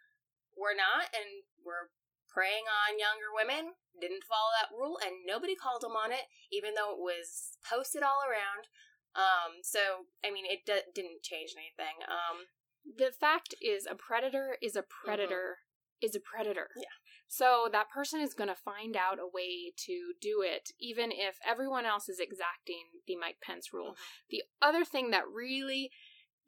were 0.59 0.75
not 0.75 1.07
and 1.15 1.47
were 1.63 1.94
preying 2.35 2.67
on 2.67 2.99
younger 2.99 3.31
women 3.31 3.79
didn't 3.95 4.27
follow 4.27 4.51
that 4.59 4.75
rule 4.75 4.99
and 4.99 5.23
nobody 5.23 5.55
called 5.55 5.79
them 5.79 5.95
on 5.95 6.11
it 6.11 6.27
even 6.51 6.75
though 6.75 6.91
it 6.91 6.99
was 6.99 7.55
posted 7.63 8.03
all 8.03 8.19
around. 8.27 8.67
Um 9.15 9.63
so 9.63 10.11
I 10.19 10.35
mean 10.35 10.43
it 10.43 10.67
d- 10.67 10.91
didn't 10.91 11.23
change 11.23 11.55
anything. 11.55 12.03
Um 12.11 12.51
The 12.83 13.15
fact 13.15 13.55
is, 13.61 13.87
a 13.89 13.95
predator 13.95 14.57
is 14.61 14.75
a 14.75 14.83
predator 14.83 15.59
is 16.01 16.15
a 16.15 16.19
predator. 16.19 16.69
Yeah. 16.75 16.97
So 17.27 17.67
that 17.71 17.89
person 17.89 18.21
is 18.21 18.33
going 18.33 18.49
to 18.49 18.55
find 18.55 18.95
out 18.95 19.17
a 19.17 19.27
way 19.27 19.73
to 19.87 20.13
do 20.21 20.43
it, 20.45 20.69
even 20.79 21.11
if 21.11 21.37
everyone 21.45 21.85
else 21.85 22.07
is 22.07 22.19
exacting 22.19 23.01
the 23.07 23.15
Mike 23.15 23.37
Pence 23.41 23.73
rule. 23.73 23.95
The 24.29 24.43
other 24.61 24.85
thing 24.85 25.09
that 25.11 25.23
really 25.27 25.89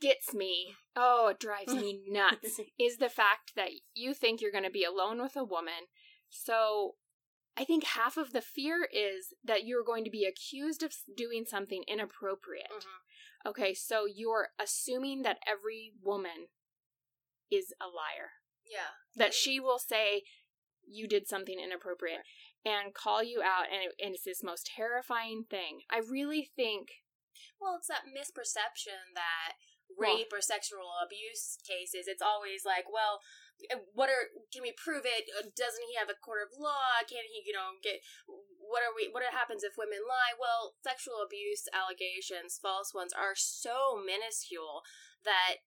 gets 0.01 0.34
me, 0.34 0.75
oh, 0.96 1.27
it 1.30 1.39
drives 1.39 1.74
me 1.74 2.01
nuts, 2.08 2.60
is 2.80 2.98
the 2.98 3.10
fact 3.10 3.54
that 3.56 3.70
you 3.94 4.13
think 4.13 4.42
you're 4.42 4.51
going 4.51 4.63
to 4.63 4.70
be 4.70 4.84
alone 4.84 5.22
with 5.22 5.36
a 5.36 5.44
woman. 5.44 5.88
So 6.30 6.96
I 7.56 7.63
think 7.63 7.84
half 7.84 8.18
of 8.18 8.34
the 8.34 8.42
fear 8.42 8.88
is 8.92 9.34
that 9.44 9.66
you're 9.66 9.84
going 9.84 10.04
to 10.04 10.12
be 10.12 10.25
accused 10.25 10.84
of 10.84 10.94
doing 11.16 11.46
something 11.46 11.84
inappropriate. 11.88 12.70
Mhm. 12.72 13.50
Okay, 13.50 13.74
so 13.74 14.06
you're 14.06 14.50
assuming 14.60 15.22
that 15.24 15.39
every 15.48 15.94
woman 16.01 16.48
is 17.50 17.74
a 17.82 17.86
liar. 17.88 18.32
yeah. 18.70 18.89
That 19.16 19.34
she 19.34 19.60
will 19.62 19.80
say 19.80 20.24
you 20.86 21.08
did 21.08 21.27
something 21.27 21.58
inappropriate 21.60 22.22
and 22.66 22.94
call 22.94 23.24
you 23.24 23.42
out, 23.42 23.66
and, 23.72 23.82
it, 23.84 23.96
and 24.04 24.13
it's 24.13 24.24
this 24.25 24.44
most 24.44 24.68
terrifying 24.75 25.46
thing. 25.50 25.82
I 25.89 26.00
really 26.00 26.51
think 26.56 26.89
Well, 27.60 27.75
it's 27.77 27.88
that 27.88 28.04
misperception 28.06 29.13
that 29.16 29.54
Rape 29.96 30.29
or 30.36 30.41
sexual 30.41 30.91
abuse 31.00 31.58
cases, 31.63 32.06
it's 32.12 32.22
always 32.22 32.65
like, 32.67 32.86
well, 32.91 33.24
uh, 33.72 33.82
what 33.96 34.12
are 34.12 34.29
can 34.53 34.62
we 34.62 34.75
prove 34.75 35.08
it? 35.08 35.32
Uh, 35.34 35.50
Doesn't 35.56 35.88
he 35.89 35.96
have 35.98 36.12
a 36.12 36.17
court 36.20 36.46
of 36.46 36.53
law? 36.60 37.01
Can 37.08 37.25
he, 37.25 37.41
you 37.48 37.53
know, 37.56 37.79
get 37.82 38.03
what 38.27 38.84
are 38.84 38.94
we? 38.94 39.08
What 39.10 39.24
happens 39.32 39.63
if 39.63 39.79
women 39.79 40.03
lie? 40.06 40.36
Well, 40.38 40.75
sexual 40.84 41.24
abuse 41.25 41.65
allegations, 41.74 42.60
false 42.62 42.94
ones, 42.94 43.15
are 43.15 43.34
so 43.34 43.98
minuscule 43.98 44.84
that 45.25 45.65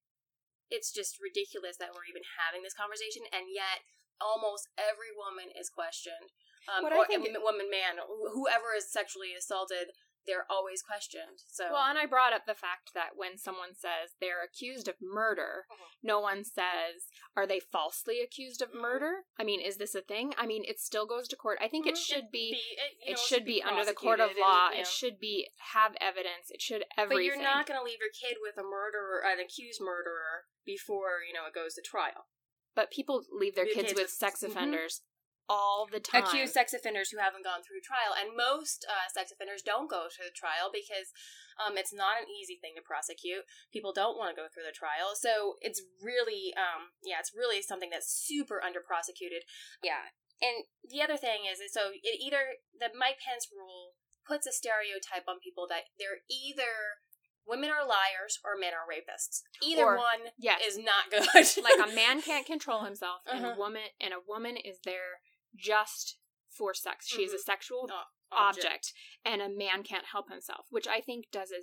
it's 0.71 0.93
just 0.95 1.19
ridiculous 1.19 1.75
that 1.83 1.91
we're 1.91 2.07
even 2.07 2.23
having 2.39 2.63
this 2.63 2.77
conversation, 2.79 3.27
and 3.35 3.51
yet 3.51 3.83
almost 4.23 4.71
every 4.79 5.11
woman 5.11 5.51
is 5.51 5.67
questioned. 5.73 6.31
Um, 6.71 6.85
What 6.87 6.93
I 6.95 7.03
or 7.03 7.07
think- 7.11 7.27
woman, 7.43 7.67
man, 7.73 7.99
whoever 8.07 8.77
is 8.77 8.87
sexually 8.93 9.35
assaulted, 9.35 9.91
they're 10.27 10.47
always 10.51 10.83
questioned. 10.83 11.43
So 11.49 11.73
Well, 11.73 11.85
and 11.85 11.99
I 11.99 12.07
brought 12.07 12.33
up 12.33 12.47
the 12.47 12.55
fact 12.55 12.93
that 12.95 13.11
when 13.17 13.39
someone 13.39 13.75
says 13.75 14.15
they're 14.21 14.43
accused 14.43 14.87
of 14.89 14.97
murder, 15.01 15.67
Mhm. 15.71 15.77
no 16.03 16.21
one 16.21 16.45
says, 16.45 17.09
are 17.37 17.47
they 17.47 17.61
falsely 17.61 18.21
accused 18.21 18.63
of 18.63 18.71
Mhm. 18.71 18.81
murder? 18.81 19.25
I 19.39 19.45
mean, 19.45 19.61
is 19.61 19.79
this 19.79 19.95
a 19.95 20.03
thing? 20.03 20.35
I 20.37 20.47
mean, 20.47 20.65
it 20.65 20.79
still 20.79 21.07
goes 21.07 21.27
to 21.29 21.37
court. 21.37 21.59
I 21.61 21.69
think 21.69 21.87
it 21.87 21.95
Mhm. 21.95 22.07
should 22.07 22.31
be. 22.31 22.51
it, 22.51 22.93
you 23.01 23.13
It 23.13 23.17
know, 23.17 23.23
should 23.27 23.45
be 23.45 23.63
under 23.63 23.85
the 23.85 23.95
court 23.95 24.21
of 24.21 24.37
law. 24.37 24.67
and, 24.69 24.77
you 24.77 24.81
It 24.83 24.87
should 24.87 25.19
be 25.19 25.51
have 25.73 25.97
evidence. 26.01 26.51
It 26.51 26.61
should 26.61 26.85
everything. 26.97 27.29
But 27.29 27.35
you're 27.37 27.43
not 27.43 27.67
going 27.67 27.79
to 27.79 27.85
leave 27.85 28.01
your 28.01 28.11
kid 28.11 28.39
with 28.41 28.57
a 28.59 28.63
murderer, 28.63 29.25
an 29.25 29.41
accused 29.41 29.81
murderer, 29.81 30.47
before 30.65 31.23
you 31.27 31.33
know 31.33 31.47
it 31.47 31.55
goes 31.55 31.75
to 31.75 31.83
trial. 31.83 32.29
But 32.75 32.91
people 32.91 33.25
leave 33.31 33.55
their 33.57 33.65
kids 33.67 33.89
kids 33.89 33.95
with 33.95 34.11
sex 34.11 34.41
Mhm. 34.43 34.49
offenders 34.51 35.03
all 35.51 35.91
the 35.91 35.99
time. 35.99 36.23
Accused 36.23 36.55
sex 36.55 36.71
offenders 36.71 37.11
who 37.11 37.19
haven't 37.19 37.43
gone 37.43 37.67
through 37.67 37.83
trial, 37.83 38.15
and 38.15 38.39
most 38.39 38.87
uh, 38.87 39.11
sex 39.11 39.35
offenders 39.35 39.67
don't 39.67 39.91
go 39.91 40.07
to 40.07 40.23
the 40.23 40.31
trial 40.31 40.71
because 40.71 41.11
um, 41.59 41.75
it's 41.75 41.91
not 41.91 42.23
an 42.23 42.31
easy 42.31 42.55
thing 42.63 42.79
to 42.79 42.85
prosecute. 42.87 43.43
People 43.75 43.91
don't 43.91 44.15
want 44.15 44.31
to 44.31 44.39
go 44.39 44.47
through 44.47 44.63
the 44.71 44.73
trial, 44.77 45.19
so 45.19 45.59
it's 45.59 45.83
really, 45.99 46.55
um, 46.55 46.95
yeah, 47.03 47.19
it's 47.19 47.35
really 47.35 47.59
something 47.67 47.91
that's 47.91 48.07
super 48.07 48.63
under 48.63 48.79
prosecuted. 48.79 49.43
Yeah, 49.83 50.15
and 50.39 50.71
the 50.87 51.03
other 51.03 51.19
thing 51.19 51.51
is, 51.51 51.59
so 51.75 51.91
it 51.99 52.23
either 52.23 52.63
the 52.79 52.95
Mike 52.95 53.19
Pence 53.19 53.51
rule 53.51 53.99
puts 54.23 54.47
a 54.47 54.55
stereotype 54.55 55.27
on 55.27 55.43
people 55.43 55.67
that 55.67 55.91
they're 55.99 56.23
either 56.31 57.03
women 57.49 57.71
are 57.71 57.83
liars 57.83 58.39
or 58.45 58.55
men 58.55 58.71
are 58.71 58.87
rapists. 58.87 59.43
Either 59.65 59.83
Or- 59.85 59.97
one 59.99 60.31
yes. 60.39 60.61
is 60.65 60.79
not 60.79 61.11
good. 61.11 61.27
like 61.65 61.83
a 61.83 61.93
man 61.93 62.23
can't 62.23 62.47
control 62.47 62.85
himself, 62.85 63.21
and 63.27 63.45
a 63.45 63.49
Uh-huh. 63.49 63.59
woman 63.59 63.83
and 64.01 64.15
a 64.15 64.23
woman 64.23 64.57
is 64.57 64.79
there 64.85 65.19
just 65.57 66.19
for 66.49 66.75
sex. 66.75 67.07
She 67.09 67.25
is 67.25 67.33
a 67.33 67.37
Mhm. 67.37 67.41
sexual 67.43 67.89
Oh, 67.93 68.05
object, 68.33 68.93
and 69.25 69.43
a 69.43 69.49
man 69.49 69.83
can't 69.83 70.07
help 70.07 70.29
himself, 70.29 70.67
which 70.71 70.87
I 70.87 71.01
think 71.01 71.31
does 71.31 71.51
a 71.51 71.63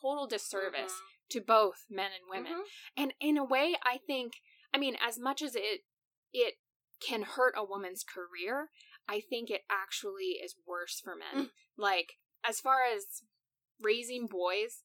total 0.00 0.26
disservice 0.26 0.92
Mhm. 0.92 1.28
to 1.30 1.40
both 1.40 1.86
men 1.88 2.12
and 2.12 2.26
women. 2.28 2.52
Mhm. 2.52 2.68
And 2.96 3.14
in 3.20 3.36
a 3.36 3.44
way, 3.44 3.76
I 3.82 3.98
think, 3.98 4.42
I 4.72 4.78
mean, 4.78 4.96
as 4.96 5.18
much 5.18 5.42
as 5.42 5.54
it 5.56 5.84
it 6.32 6.58
can 6.98 7.22
hurt 7.22 7.52
a 7.58 7.64
woman's 7.64 8.02
career, 8.02 8.70
I 9.06 9.20
think 9.20 9.50
it 9.50 9.66
actually 9.68 10.40
is 10.40 10.56
worse 10.64 10.98
for 10.98 11.14
men. 11.14 11.34
Mm. 11.34 11.52
Like 11.76 12.18
as 12.42 12.58
far 12.60 12.82
as 12.84 13.22
raising 13.78 14.26
boys, 14.26 14.84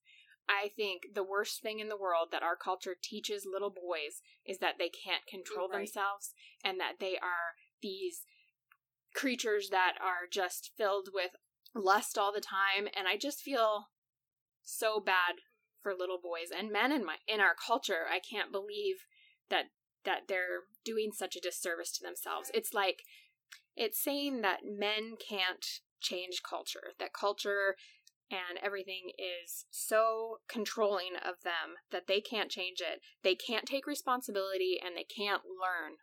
I 0.49 0.69
think 0.69 1.13
the 1.13 1.23
worst 1.23 1.61
thing 1.61 1.79
in 1.79 1.87
the 1.87 1.95
world 1.97 2.31
that 2.31 2.43
our 2.43 2.57
culture 2.57 2.95
teaches 2.95 3.45
little 3.45 3.69
boys 3.69 4.21
is 4.43 4.57
that 4.59 4.77
they 4.77 4.89
can't 4.89 5.25
control 5.25 5.69
Right. 5.69 5.77
themselves 5.77 6.33
and 6.63 6.79
that 6.81 6.99
they 6.99 7.17
are 7.17 7.55
these 7.81 8.21
creatures 9.15 9.69
that 9.71 9.93
are 10.01 10.27
just 10.31 10.71
filled 10.77 11.09
with 11.13 11.31
lust 11.73 12.17
all 12.17 12.31
the 12.33 12.41
time 12.41 12.87
and 12.95 13.07
I 13.07 13.17
just 13.17 13.41
feel 13.41 13.87
so 14.63 14.99
bad 14.99 15.35
for 15.81 15.93
little 15.93 16.19
boys 16.21 16.49
and 16.55 16.71
men 16.71 16.91
in 16.91 17.05
my 17.05 17.15
in 17.27 17.39
our 17.39 17.55
culture. 17.55 18.05
I 18.11 18.19
can't 18.19 18.51
believe 18.51 18.97
that 19.49 19.65
that 20.05 20.23
they're 20.27 20.63
doing 20.85 21.11
such 21.11 21.35
a 21.35 21.41
disservice 21.41 21.91
to 21.93 22.03
themselves. 22.03 22.51
It's 22.53 22.73
like 22.73 23.03
it's 23.75 24.01
saying 24.01 24.41
that 24.41 24.59
men 24.65 25.15
can't 25.17 25.65
change 26.01 26.41
culture, 26.47 26.93
that 26.99 27.13
culture 27.13 27.75
and 28.29 28.59
everything 28.61 29.11
is 29.17 29.65
so 29.71 30.39
controlling 30.49 31.15
of 31.15 31.43
them 31.43 31.79
that 31.91 32.07
they 32.07 32.19
can't 32.19 32.51
change 32.51 32.81
it. 32.81 32.99
They 33.23 33.35
can't 33.35 33.65
take 33.65 33.87
responsibility 33.87 34.77
and 34.83 34.95
they 34.95 35.05
can't 35.05 35.43
learn 35.45 35.95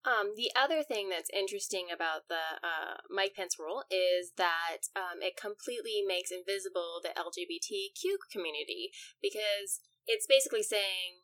Um, 0.00 0.32
the 0.32 0.48
other 0.56 0.80
thing 0.82 1.12
that's 1.12 1.28
interesting 1.28 1.92
about 1.92 2.24
the 2.32 2.60
uh, 2.64 3.04
Mike 3.12 3.36
Pence 3.36 3.60
rule 3.60 3.84
is 3.92 4.32
that 4.40 4.88
um, 4.96 5.20
it 5.20 5.36
completely 5.36 6.00
makes 6.00 6.32
invisible 6.32 7.04
the 7.04 7.12
LGBTQ 7.12 8.16
community 8.32 8.96
because 9.20 9.84
it's 10.08 10.24
basically 10.24 10.64
saying 10.64 11.20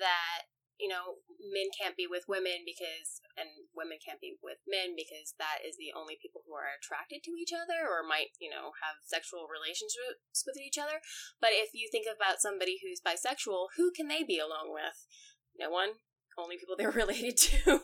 that 0.00 0.48
you 0.80 0.88
know 0.88 1.22
men 1.38 1.68
can't 1.70 1.94
be 2.00 2.08
with 2.08 2.26
women 2.26 2.66
because 2.66 3.22
and 3.36 3.68
women 3.76 4.00
can't 4.00 4.18
be 4.18 4.40
with 4.42 4.58
men 4.66 4.96
because 4.96 5.36
that 5.38 5.62
is 5.62 5.76
the 5.76 5.94
only 5.94 6.18
people 6.18 6.42
who 6.48 6.56
are 6.56 6.72
attracted 6.74 7.22
to 7.22 7.36
each 7.38 7.54
other 7.54 7.86
or 7.86 8.02
might 8.02 8.34
you 8.40 8.48
know 8.48 8.72
have 8.80 9.04
sexual 9.04 9.46
relationships 9.46 10.42
with 10.48 10.56
each 10.56 10.80
other. 10.80 11.04
But 11.44 11.52
if 11.52 11.76
you 11.76 11.92
think 11.92 12.08
about 12.08 12.40
somebody 12.40 12.80
who's 12.80 13.04
bisexual 13.04 13.76
who 13.76 13.92
can 13.92 14.08
they 14.08 14.24
be 14.24 14.40
alone 14.40 14.72
with? 14.72 15.04
No 15.54 15.68
one 15.68 16.00
only 16.38 16.56
people 16.56 16.74
they're 16.76 16.90
related 17.04 17.36
to. 17.36 17.80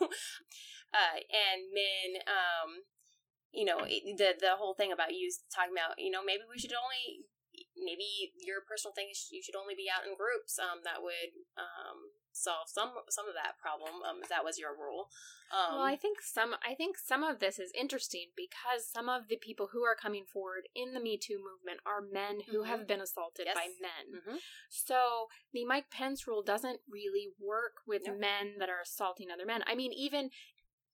Uh, 0.91 1.17
and 1.23 1.71
men 1.71 2.19
um 2.27 2.83
you 3.51 3.63
know 3.63 3.83
the 3.83 4.35
the 4.39 4.55
whole 4.59 4.75
thing 4.75 4.91
about 4.91 5.15
you 5.15 5.31
talking 5.53 5.71
about 5.71 5.95
you 5.99 6.11
know 6.11 6.23
maybe 6.23 6.43
we 6.47 6.59
should 6.59 6.75
only 6.75 7.27
maybe 7.75 8.31
your 8.39 8.63
personal 8.63 8.95
thing 8.95 9.11
is 9.11 9.27
you 9.31 9.43
should 9.43 9.59
only 9.59 9.75
be 9.75 9.91
out 9.91 10.07
in 10.07 10.15
groups 10.15 10.55
um, 10.55 10.83
that 10.87 11.03
would 11.03 11.31
um, 11.59 12.15
solve 12.33 12.67
some 12.67 12.91
some 13.09 13.27
of 13.27 13.33
that 13.33 13.59
problem 13.61 14.01
um, 14.07 14.17
if 14.21 14.29
that 14.29 14.43
was 14.43 14.57
your 14.57 14.71
rule 14.71 15.09
um, 15.51 15.77
well 15.77 15.85
i 15.85 15.95
think 15.95 16.21
some 16.21 16.55
i 16.67 16.73
think 16.73 16.97
some 16.97 17.23
of 17.23 17.39
this 17.39 17.59
is 17.59 17.71
interesting 17.77 18.27
because 18.35 18.87
some 18.87 19.09
of 19.09 19.27
the 19.27 19.37
people 19.37 19.69
who 19.71 19.83
are 19.83 19.95
coming 19.95 20.23
forward 20.25 20.67
in 20.75 20.93
the 20.93 20.99
me 20.99 21.17
too 21.17 21.37
movement 21.37 21.79
are 21.85 22.01
men 22.01 22.39
who 22.49 22.61
mm-hmm. 22.61 22.71
have 22.71 22.87
been 22.87 23.01
assaulted 23.01 23.45
yes. 23.45 23.55
by 23.55 23.67
men 23.81 24.21
mm-hmm. 24.21 24.37
so 24.69 25.27
the 25.53 25.65
mike 25.65 25.89
pence 25.91 26.27
rule 26.27 26.43
doesn't 26.43 26.79
really 26.89 27.27
work 27.39 27.83
with 27.87 28.03
nope. 28.05 28.19
men 28.19 28.55
that 28.59 28.69
are 28.69 28.81
assaulting 28.81 29.27
other 29.31 29.45
men 29.45 29.61
i 29.67 29.75
mean 29.75 29.91
even 29.93 30.29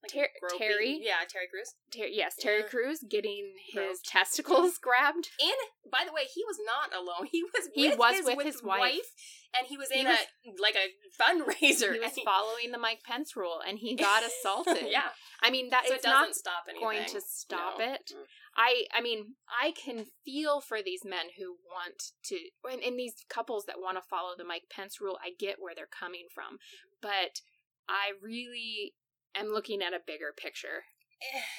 like 0.02 0.12
Ter- 0.12 0.58
Terry, 0.58 1.00
yeah, 1.02 1.26
Terry 1.28 1.46
Crews. 1.50 1.74
Ter- 1.90 2.06
yes, 2.06 2.36
Terry 2.38 2.60
yeah. 2.60 2.68
Crews 2.68 3.04
getting 3.08 3.54
his 3.72 4.00
testicles 4.06 4.78
grabbed. 4.82 5.28
And 5.40 5.90
by 5.90 6.04
the 6.06 6.12
way, 6.12 6.22
he 6.32 6.44
was 6.44 6.58
not 6.64 6.94
alone. 6.94 7.28
He 7.30 7.42
was 7.42 7.68
he 7.74 7.88
with 7.88 7.98
was 7.98 8.16
his, 8.16 8.26
with, 8.26 8.36
with 8.36 8.46
his 8.46 8.62
wife. 8.62 8.80
wife. 8.80 9.10
and 9.58 9.66
he 9.66 9.76
was 9.76 9.90
in 9.90 9.98
he 9.98 10.04
a 10.04 10.08
was, 10.08 10.60
like 10.60 10.76
a 10.76 10.94
fundraiser. 11.20 11.94
He 11.94 12.00
was 12.00 12.14
he, 12.14 12.24
following 12.24 12.70
the 12.70 12.78
Mike 12.78 13.00
Pence 13.04 13.34
rule, 13.34 13.58
and 13.66 13.78
he 13.78 13.96
got 13.96 14.22
assaulted. 14.22 14.86
yeah, 14.88 15.10
I 15.42 15.50
mean 15.50 15.70
that 15.70 15.88
so 15.88 15.94
it's 15.94 16.04
not 16.04 16.34
stop 16.34 16.66
going 16.80 17.04
to 17.06 17.20
stop 17.20 17.78
no. 17.78 17.84
it. 17.84 18.12
Mm. 18.14 18.22
I 18.56 18.84
I 18.94 19.00
mean 19.00 19.34
I 19.50 19.72
can 19.72 20.06
feel 20.24 20.60
for 20.60 20.78
these 20.80 21.04
men 21.04 21.34
who 21.38 21.56
want 21.66 22.12
to, 22.26 22.38
and, 22.70 22.82
and 22.82 22.98
these 22.98 23.14
couples 23.28 23.64
that 23.66 23.80
want 23.80 23.96
to 23.96 24.08
follow 24.08 24.34
the 24.38 24.44
Mike 24.44 24.70
Pence 24.70 25.00
rule. 25.00 25.18
I 25.20 25.30
get 25.36 25.56
where 25.58 25.74
they're 25.74 25.86
coming 25.90 26.26
from, 26.32 26.58
but 27.02 27.42
I 27.88 28.12
really 28.22 28.94
am 29.40 29.52
looking 29.52 29.82
at 29.82 29.92
a 29.92 30.00
bigger 30.04 30.32
picture. 30.36 30.84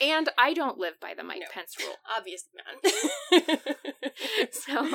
Eh. 0.01 0.07
And 0.11 0.29
I 0.37 0.53
don't 0.53 0.77
live 0.77 0.99
by 1.01 1.13
the 1.13 1.23
Mike 1.23 1.41
no. 1.41 1.47
Pence 1.53 1.75
rule. 1.79 1.95
Obviously 2.17 2.51
man. 2.55 3.59
so 4.51 4.89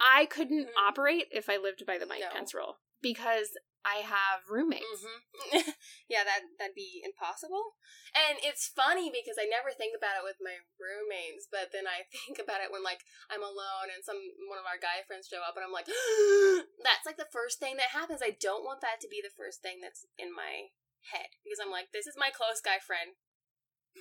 I 0.00 0.26
couldn't 0.26 0.68
mm-hmm. 0.68 0.88
operate 0.88 1.26
if 1.30 1.48
I 1.48 1.56
lived 1.56 1.84
by 1.86 1.98
the 1.98 2.06
Mike 2.06 2.20
no. 2.20 2.30
Pence 2.32 2.54
rule 2.54 2.76
because 3.02 3.52
I 3.86 4.02
have 4.02 4.50
roommates. 4.50 4.84
Mm-hmm. 4.84 5.70
yeah, 6.12 6.26
that 6.26 6.44
that'd 6.58 6.74
be 6.74 7.00
impossible. 7.00 7.78
And 8.12 8.36
it's 8.42 8.68
funny 8.68 9.08
because 9.08 9.38
I 9.38 9.46
never 9.46 9.70
think 9.70 9.94
about 9.94 10.18
it 10.18 10.26
with 10.26 10.42
my 10.42 10.60
roommates, 10.76 11.46
but 11.48 11.70
then 11.70 11.86
I 11.86 12.04
think 12.10 12.42
about 12.42 12.60
it 12.60 12.74
when 12.74 12.82
like 12.82 13.06
I'm 13.30 13.40
alone 13.40 13.88
and 13.94 14.02
some 14.02 14.18
one 14.50 14.60
of 14.60 14.68
our 14.68 14.80
guy 14.80 15.06
friends 15.06 15.30
show 15.30 15.40
up 15.40 15.56
and 15.56 15.64
I'm 15.64 15.72
like, 15.72 15.88
that's 16.86 17.06
like 17.06 17.20
the 17.20 17.32
first 17.32 17.62
thing 17.62 17.78
that 17.78 17.94
happens. 17.94 18.20
I 18.20 18.34
don't 18.34 18.66
want 18.66 18.82
that 18.82 19.00
to 19.04 19.08
be 19.08 19.22
the 19.22 19.32
first 19.32 19.62
thing 19.62 19.80
that's 19.80 20.04
in 20.18 20.34
my 20.34 20.74
head 21.12 21.30
because 21.44 21.58
I'm 21.62 21.70
like, 21.72 21.90
this 21.92 22.06
is 22.06 22.14
my 22.18 22.30
close 22.34 22.60
guy 22.60 22.78
friend. 22.82 23.16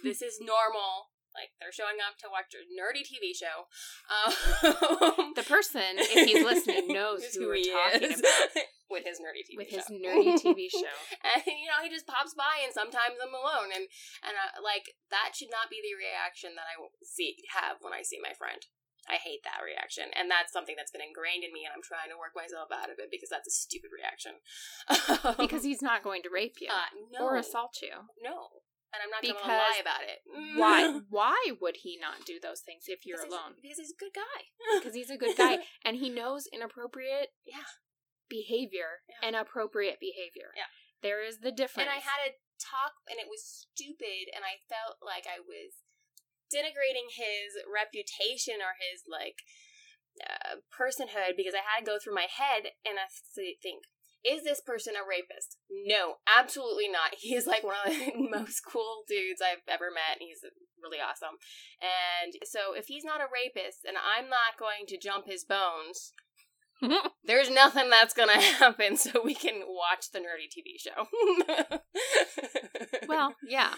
This 0.03 0.21
is 0.21 0.37
normal. 0.41 1.13
Like 1.37 1.53
they're 1.61 1.73
showing 1.75 2.01
up 2.01 2.17
to 2.25 2.33
watch 2.33 2.49
a 2.57 2.65
nerdy 2.65 3.05
TV 3.05 3.29
show. 3.37 3.69
Um, 4.09 5.37
the 5.37 5.45
person, 5.45 6.01
if 6.01 6.25
he's 6.25 6.41
listening, 6.49 6.89
knows 6.89 7.29
who, 7.37 7.45
we're 7.45 7.61
talking 7.61 8.09
is. 8.09 8.17
about 8.17 8.57
with 8.89 9.05
his 9.05 9.21
nerdy 9.21 9.45
TV 9.45 9.53
with 9.53 9.69
show. 9.69 9.77
his 9.77 9.89
nerdy 10.01 10.33
TV 10.41 10.65
show. 10.73 10.97
and 11.21 11.45
you 11.45 11.69
know, 11.69 11.85
he 11.85 11.93
just 11.93 12.09
pops 12.09 12.33
by, 12.33 12.65
and 12.65 12.73
sometimes 12.73 13.21
I'm 13.21 13.37
alone, 13.37 13.69
and 13.69 13.85
and 14.25 14.33
uh, 14.33 14.65
like 14.65 14.89
that 15.13 15.37
should 15.37 15.53
not 15.53 15.69
be 15.69 15.77
the 15.77 15.93
reaction 15.93 16.57
that 16.57 16.65
I 16.65 16.81
see 17.05 17.37
have 17.53 17.85
when 17.85 17.93
I 17.93 18.01
see 18.01 18.17
my 18.17 18.33
friend. 18.33 18.65
I 19.07 19.15
hate 19.15 19.43
that 19.47 19.63
reaction. 19.63 20.11
And 20.13 20.27
that's 20.27 20.51
something 20.51 20.75
that's 20.75 20.91
been 20.91 21.03
ingrained 21.03 21.47
in 21.47 21.55
me, 21.55 21.63
and 21.63 21.71
I'm 21.71 21.83
trying 21.83 22.11
to 22.11 22.19
work 22.19 22.35
myself 22.35 22.67
out 22.69 22.91
of 22.91 22.99
it 22.99 23.07
because 23.07 23.31
that's 23.31 23.47
a 23.47 23.55
stupid 23.55 23.89
reaction. 23.95 24.43
because 25.41 25.63
he's 25.63 25.81
not 25.81 26.03
going 26.03 26.21
to 26.27 26.31
rape 26.31 26.59
you 26.59 26.67
uh, 26.67 26.91
no. 27.15 27.23
or 27.23 27.39
assault 27.39 27.79
you. 27.79 28.11
No. 28.19 28.67
And 28.91 29.03
I'm 29.03 29.11
not 29.11 29.23
going 29.23 29.35
to 29.35 29.47
lie 29.47 29.79
about 29.79 30.03
it. 30.07 30.23
why? 30.55 30.99
Why 31.09 31.39
would 31.59 31.83
he 31.83 31.99
not 31.99 32.23
do 32.23 32.39
those 32.39 32.63
things 32.63 32.87
if 32.87 33.03
you're 33.03 33.19
because 33.19 33.31
alone? 33.31 33.59
He's, 33.59 33.75
because 33.75 33.79
he's 33.83 33.95
a 33.95 33.99
good 33.99 34.15
guy. 34.15 34.39
because 34.79 34.95
he's 34.95 35.11
a 35.11 35.19
good 35.19 35.35
guy, 35.35 35.55
and 35.85 35.99
he 35.99 36.07
knows 36.07 36.47
inappropriate 36.47 37.35
yeah. 37.43 37.67
behavior 38.31 39.03
yeah. 39.07 39.27
and 39.27 39.35
appropriate 39.35 39.99
behavior. 39.99 40.55
Yeah. 40.55 40.71
There 41.03 41.19
is 41.21 41.43
the 41.43 41.51
difference. 41.51 41.87
And 41.87 41.93
I 41.93 42.01
had 42.01 42.31
a 42.31 42.39
talk, 42.57 42.95
and 43.11 43.19
it 43.19 43.27
was 43.27 43.43
stupid, 43.43 44.31
and 44.33 44.47
I 44.47 44.63
felt 44.65 44.97
like 45.03 45.27
I 45.29 45.43
was 45.43 45.83
denigrating 46.47 47.11
his 47.13 47.55
reputation 47.67 48.63
or 48.63 48.75
his 48.79 49.03
like 49.07 49.43
uh, 50.17 50.63
personhood 50.73 51.37
because 51.37 51.53
I 51.53 51.61
had 51.61 51.85
to 51.85 51.89
go 51.89 51.97
through 52.01 52.15
my 52.15 52.27
head 52.31 52.73
and 52.85 52.97
I 52.97 53.07
think, 53.61 53.85
is 54.25 54.43
this 54.43 54.61
person 54.61 54.97
a 54.97 55.05
rapist? 55.05 55.57
No, 55.69 56.19
absolutely 56.25 56.89
not. 56.89 57.15
He 57.21 57.35
is 57.35 57.45
like 57.45 57.63
one 57.63 57.77
of 57.85 57.93
the 57.93 58.13
most 58.37 58.61
cool 58.65 59.03
dudes 59.07 59.41
I've 59.41 59.63
ever 59.67 59.93
met. 59.93 60.19
He's 60.19 60.41
really 60.81 60.97
awesome. 61.01 61.37
And 61.81 62.33
so 62.43 62.73
if 62.73 62.87
he's 62.87 63.05
not 63.05 63.21
a 63.21 63.29
rapist 63.29 63.85
and 63.85 63.97
I'm 63.97 64.29
not 64.29 64.59
going 64.59 64.85
to 64.87 64.97
jump 64.97 65.25
his 65.27 65.45
bones, 65.45 66.13
there's 67.25 67.49
nothing 67.49 67.89
that's 67.89 68.13
gonna 68.13 68.39
happen 68.61 68.97
so 68.97 69.21
we 69.23 69.33
can 69.33 69.61
watch 69.67 70.11
the 70.11 70.19
nerdy 70.19 70.49
TV 70.49 70.77
show. 70.77 71.07
well, 73.07 73.35
yeah. 73.47 73.73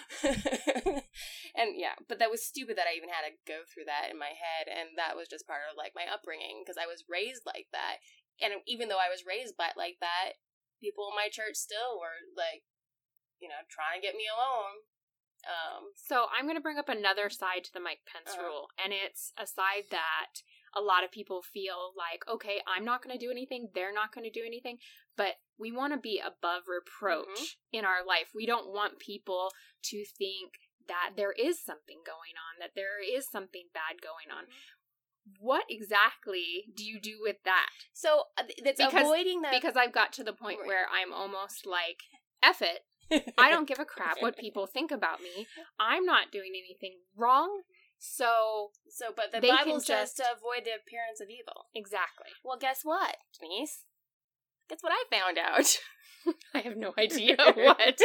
and 1.56 1.76
yeah, 1.76 1.96
but 2.08 2.20
that 2.20 2.32
was 2.32 2.46
stupid 2.46 2.78
that 2.78 2.88
I 2.88 2.98
even 2.98 3.10
had 3.10 3.28
to 3.28 3.36
go 3.48 3.64
through 3.68 3.88
that 3.88 4.12
in 4.12 4.20
my 4.20 4.34
head, 4.36 4.68
and 4.68 4.98
that 4.98 5.16
was 5.16 5.28
just 5.28 5.48
part 5.48 5.62
of 5.72 5.78
like 5.78 5.94
my 5.96 6.06
upbringing 6.12 6.64
because 6.64 6.80
I 6.80 6.88
was 6.88 7.04
raised 7.08 7.44
like 7.46 7.68
that. 7.72 8.00
And 8.40 8.56
even 8.68 8.88
though 8.88 9.02
I 9.02 9.12
was 9.12 9.28
raised 9.28 9.60
by 9.60 9.72
like 9.76 10.00
that, 10.00 10.40
people 10.80 11.12
in 11.12 11.16
my 11.16 11.28
church 11.28 11.60
still 11.60 12.00
were 12.00 12.24
like, 12.36 12.64
you 13.40 13.48
know, 13.48 13.60
trying 13.68 14.00
to 14.00 14.06
get 14.06 14.16
me 14.16 14.28
alone. 14.32 14.88
Um, 15.48 15.96
so 15.96 16.28
I'm 16.36 16.44
going 16.44 16.60
to 16.60 16.64
bring 16.64 16.80
up 16.80 16.92
another 16.92 17.32
side 17.32 17.64
to 17.64 17.72
the 17.72 17.80
Mike 17.80 18.04
Pence 18.04 18.36
uh, 18.36 18.44
rule, 18.44 18.68
and 18.76 18.92
it's 18.92 19.32
a 19.40 19.48
side 19.48 19.88
that 19.92 20.44
a 20.76 20.82
lot 20.82 21.04
of 21.04 21.12
people 21.12 21.42
feel 21.42 21.94
like, 21.98 22.24
okay, 22.28 22.62
I'm 22.68 22.86
not 22.86 23.04
going 23.04 23.18
to 23.18 23.24
do 23.24 23.32
anything, 23.32 23.70
they're 23.74 23.94
not 23.94 24.14
going 24.14 24.26
to 24.26 24.32
do 24.32 24.46
anything, 24.46 24.78
but 25.18 25.36
we 25.58 25.72
want 25.72 25.94
to 25.94 26.00
be 26.00 26.20
above 26.20 26.64
reproach 26.68 27.28
mm-hmm. 27.28 27.80
in 27.80 27.86
our 27.86 28.06
life. 28.06 28.32
We 28.34 28.46
don't 28.46 28.72
want 28.74 29.00
people 29.00 29.50
to 29.84 30.04
think 30.18 30.54
that 30.88 31.12
there 31.16 31.32
is 31.32 31.64
something 31.64 32.02
going 32.06 32.36
on, 32.36 32.60
that 32.60 32.72
there 32.76 33.02
is 33.02 33.30
something 33.30 33.66
bad 33.74 34.02
going 34.02 34.36
on. 34.36 34.46
Mm-hmm. 34.46 35.46
What 35.46 35.66
exactly 35.70 36.66
do 36.76 36.84
you 36.84 37.00
do 37.00 37.20
with 37.22 37.38
that? 37.46 37.70
So 37.94 38.24
that's 38.64 38.80
uh, 38.80 38.88
because, 38.88 39.06
avoiding 39.06 39.42
that 39.42 39.54
because 39.54 39.76
I've 39.76 39.94
got 39.94 40.12
to 40.14 40.24
the 40.24 40.34
point 40.34 40.66
where 40.66 40.88
I'm 40.90 41.14
almost 41.14 41.68
like, 41.68 42.00
F 42.42 42.62
it. 42.62 42.82
I 43.38 43.50
don't 43.50 43.68
give 43.68 43.80
a 43.80 43.86
crap 43.86 44.18
what 44.22 44.38
people 44.38 44.66
think 44.66 44.92
about 44.92 45.22
me. 45.22 45.48
I'm 45.80 46.06
not 46.06 46.32
doing 46.32 46.52
anything 46.56 47.00
wrong. 47.16 47.62
So, 48.00 48.72
so, 48.90 49.08
but 49.16 49.32
the 49.32 49.46
Bible 49.46 49.80
says 49.80 50.16
just... 50.16 50.18
to 50.18 50.24
avoid 50.24 50.66
the 50.66 50.72
appearance 50.72 51.20
of 51.22 51.28
evil. 51.30 51.68
Exactly. 51.76 52.32
Well, 52.44 52.58
guess 52.58 52.82
what, 52.84 53.18
Denise? 53.40 53.84
Guess 54.70 54.80
what 54.82 54.94
I 54.94 55.04
found 55.12 55.38
out? 55.38 55.78
I 56.54 56.60
have 56.60 56.78
no 56.78 56.94
idea 56.98 57.36
what. 57.56 58.00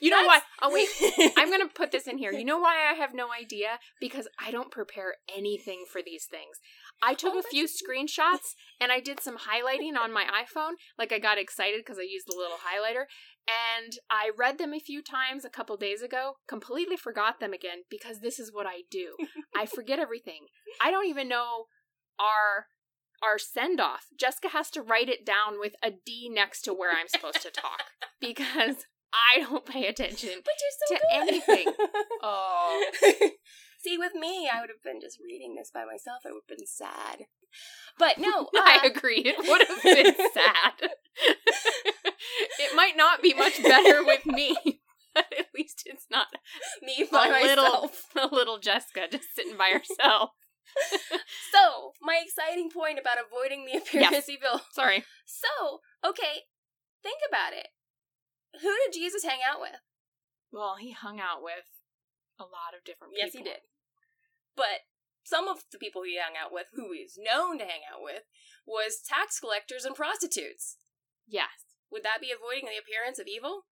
You 0.00 0.10
know 0.10 0.24
what? 0.24 0.42
Oh 0.60 0.72
wait, 0.72 0.88
I'm 1.36 1.50
gonna 1.50 1.68
put 1.68 1.90
this 1.90 2.06
in 2.06 2.18
here. 2.18 2.32
You 2.32 2.44
know 2.46 2.58
why 2.58 2.90
I 2.90 2.94
have 2.94 3.14
no 3.14 3.28
idea? 3.32 3.78
Because 4.00 4.28
I 4.38 4.50
don't 4.50 4.70
prepare 4.70 5.14
anything 5.34 5.84
for 5.90 6.00
these 6.04 6.26
things. 6.30 6.58
I 7.02 7.14
took 7.14 7.34
oh, 7.34 7.40
a 7.40 7.42
few 7.42 7.66
screenshots 7.66 8.54
and 8.80 8.92
I 8.92 9.00
did 9.00 9.20
some 9.20 9.38
highlighting 9.38 9.98
on 10.00 10.12
my 10.12 10.24
iPhone. 10.24 10.74
Like 10.98 11.12
I 11.12 11.18
got 11.18 11.38
excited 11.38 11.80
because 11.80 11.98
I 11.98 12.06
used 12.08 12.26
the 12.28 12.36
little 12.36 12.58
highlighter, 12.58 13.04
and 13.48 13.94
I 14.10 14.30
read 14.36 14.58
them 14.58 14.72
a 14.72 14.80
few 14.80 15.02
times 15.02 15.44
a 15.44 15.50
couple 15.50 15.76
days 15.76 16.02
ago. 16.02 16.34
Completely 16.46 16.96
forgot 16.96 17.40
them 17.40 17.52
again 17.52 17.82
because 17.90 18.20
this 18.20 18.38
is 18.38 18.52
what 18.52 18.66
I 18.66 18.82
do. 18.90 19.16
I 19.56 19.66
forget 19.66 19.98
everything. 19.98 20.46
I 20.80 20.90
don't 20.90 21.06
even 21.06 21.28
know 21.28 21.66
our 22.20 22.66
our 23.22 23.38
send 23.38 23.80
off. 23.80 24.06
Jessica 24.18 24.48
has 24.48 24.70
to 24.70 24.82
write 24.82 25.08
it 25.08 25.24
down 25.24 25.60
with 25.60 25.74
a 25.82 25.90
D 25.90 26.28
next 26.32 26.62
to 26.62 26.74
where 26.74 26.90
I'm 26.90 27.08
supposed 27.08 27.42
to 27.42 27.50
talk 27.50 27.84
because 28.20 28.86
I 29.12 29.40
don't 29.40 29.64
pay 29.66 29.86
attention 29.86 30.30
but 30.44 30.54
you're 30.60 30.88
so 30.88 30.94
to 30.94 31.00
good. 31.00 31.28
anything. 31.28 31.74
oh. 32.22 32.90
See, 33.80 33.98
with 33.98 34.14
me, 34.14 34.48
I 34.52 34.60
would 34.60 34.70
have 34.70 34.82
been 34.84 35.00
just 35.00 35.18
reading 35.24 35.56
this 35.56 35.70
by 35.72 35.84
myself. 35.84 36.20
It 36.24 36.32
would 36.32 36.42
have 36.48 36.58
been 36.58 36.66
sad. 36.66 37.26
But 37.98 38.18
no, 38.18 38.44
uh, 38.44 38.46
I 38.54 38.86
agree. 38.86 39.22
It 39.24 39.36
would 39.38 39.66
have 39.66 39.82
been 39.82 40.14
sad. 40.32 40.90
It 42.58 42.74
might 42.74 42.96
not 42.96 43.22
be 43.22 43.34
much 43.34 43.62
better 43.62 44.04
with 44.04 44.26
me. 44.26 44.56
But 45.14 45.26
at 45.38 45.48
least 45.54 45.82
it's 45.84 46.06
not 46.10 46.28
me 46.80 47.04
by 47.12 47.26
a 47.26 47.44
little, 47.44 47.64
myself. 47.64 48.04
a 48.16 48.34
little 48.34 48.58
Jessica 48.58 49.08
just 49.10 49.34
sitting 49.36 49.58
by 49.58 49.70
herself. 49.70 50.30
So, 51.52 51.92
my 52.00 52.18
exciting 52.24 52.70
point 52.70 52.98
about 52.98 53.18
avoiding 53.20 53.66
the 53.66 53.76
appearance 53.76 54.24
of 54.24 54.28
evil. 54.30 54.62
Sorry. 54.72 55.04
So, 55.26 55.80
okay, 56.02 56.48
think 57.02 57.18
about 57.28 57.52
it. 57.52 57.68
Who 58.62 58.72
did 58.84 58.94
Jesus 58.94 59.22
hang 59.22 59.40
out 59.44 59.60
with? 59.60 59.84
Well, 60.50 60.76
he 60.80 60.92
hung 60.92 61.20
out 61.20 61.42
with 61.42 61.68
a 62.40 62.44
lot 62.44 62.72
of 62.72 62.84
different 62.84 63.12
people. 63.12 63.26
Yes, 63.26 63.36
he 63.36 63.42
did. 63.42 63.60
But 64.56 64.88
some 65.24 65.48
of 65.48 65.64
the 65.70 65.78
people 65.78 66.02
he 66.02 66.18
hung 66.18 66.36
out 66.40 66.52
with, 66.52 66.66
who 66.72 66.92
he's 66.92 67.18
known 67.18 67.58
to 67.58 67.64
hang 67.64 67.84
out 67.92 68.02
with, 68.02 68.22
was 68.66 69.00
tax 69.06 69.40
collectors 69.40 69.84
and 69.84 69.94
prostitutes. 69.94 70.76
Yes. 71.26 71.71
Would 71.92 72.02
that 72.02 72.20
be 72.20 72.32
avoiding 72.32 72.64
the 72.66 72.80
appearance 72.80 73.18
of 73.18 73.26
evil? 73.28 73.66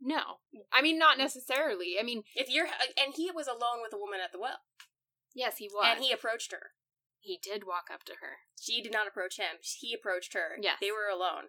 No. 0.00 0.40
I 0.72 0.82
mean, 0.82 0.98
not 0.98 1.18
necessarily. 1.18 1.96
I 2.00 2.02
mean, 2.02 2.22
If 2.34 2.48
you're, 2.50 2.66
and 2.66 3.14
he 3.14 3.30
was 3.30 3.46
alone 3.46 3.80
with 3.82 3.92
a 3.92 3.98
woman 3.98 4.20
at 4.24 4.32
the 4.32 4.38
well, 4.40 4.60
yes, 5.34 5.58
he 5.58 5.68
was. 5.68 5.86
and 5.88 6.02
he 6.04 6.12
approached 6.12 6.52
her. 6.52 6.72
he 7.20 7.38
did 7.42 7.64
walk 7.66 7.88
up 7.92 8.04
to 8.04 8.14
her. 8.20 8.38
She 8.60 8.80
did 8.82 8.92
not 8.92 9.06
approach 9.08 9.36
him. 9.36 9.58
He 9.60 9.92
approached 9.94 10.32
her. 10.34 10.56
Yes. 10.60 10.78
they 10.80 10.90
were 10.90 11.08
alone. 11.12 11.44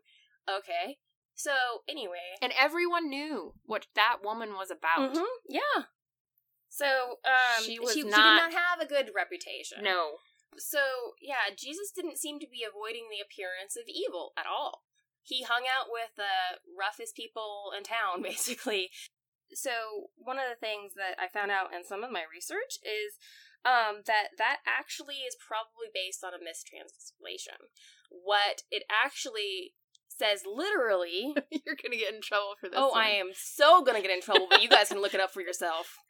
Okay. 0.49 0.97
So 1.35 1.51
anyway, 1.87 2.33
And 2.41 2.51
everyone 2.57 3.09
knew 3.09 3.53
what 3.65 3.85
that 3.95 4.17
woman 4.23 4.53
was 4.53 4.71
about. 4.71 5.13
Mhm, 5.13 5.25
yeah. 5.47 5.83
So 6.69 7.19
um, 7.25 7.63
She 7.63 7.73
she, 7.75 7.79
was 7.79 7.93
she 7.93 8.01
did 8.03 8.11
not- 8.11 8.51
not 8.51 8.53
have 8.53 8.79
a 8.81 8.87
good 8.87 9.11
reputation. 9.15 9.83
No. 9.83 10.17
So, 10.57 10.79
yeah, 11.21 11.53
Jesus 11.55 11.91
didn't 11.91 12.17
seem 12.17 12.39
to 12.39 12.47
be 12.47 12.63
avoiding 12.67 13.09
the 13.11 13.21
appearance 13.21 13.75
of 13.75 13.83
evil 13.87 14.31
at 14.35 14.47
all. 14.47 14.86
He 15.27 15.43
hung 15.43 15.67
out 15.67 15.91
with 15.91 16.15
the 16.15 16.63
roughest 16.71 17.15
people 17.15 17.75
in 17.75 17.83
town, 17.83 18.23
basically. 18.23 18.89
So, 19.51 20.11
one 20.15 20.39
of 20.39 20.47
the 20.47 20.59
things 20.59 20.95
that 20.95 21.19
I 21.19 21.27
found 21.27 21.51
out 21.51 21.75
in 21.75 21.83
some 21.83 22.03
of 22.03 22.11
my 22.11 22.23
research 22.23 22.79
is 22.83 23.19
um, 23.67 24.07
that 24.07 24.39
that 24.39 24.63
actually 24.63 25.27
is 25.27 25.35
probably 25.35 25.91
based 25.91 26.23
on 26.23 26.31
a 26.31 26.43
mistranslation. 26.43 27.71
What 28.07 28.63
it 28.71 28.83
actually 28.87 29.75
says 30.17 30.43
literally. 30.47 31.35
You're 31.51 31.79
going 31.79 31.91
to 31.91 31.97
get 31.97 32.13
in 32.13 32.21
trouble 32.21 32.55
for 32.59 32.69
this. 32.69 32.79
oh, 32.79 32.89
one. 32.89 33.03
I 33.03 33.09
am 33.09 33.31
so 33.33 33.83
gonna 33.83 34.01
get 34.01 34.11
in 34.11 34.21
trouble, 34.21 34.47
but 34.49 34.63
you 34.63 34.69
guys 34.69 34.89
can 34.89 35.01
look 35.01 35.13
it 35.13 35.19
up 35.21 35.31
for 35.31 35.41
yourself. 35.41 35.97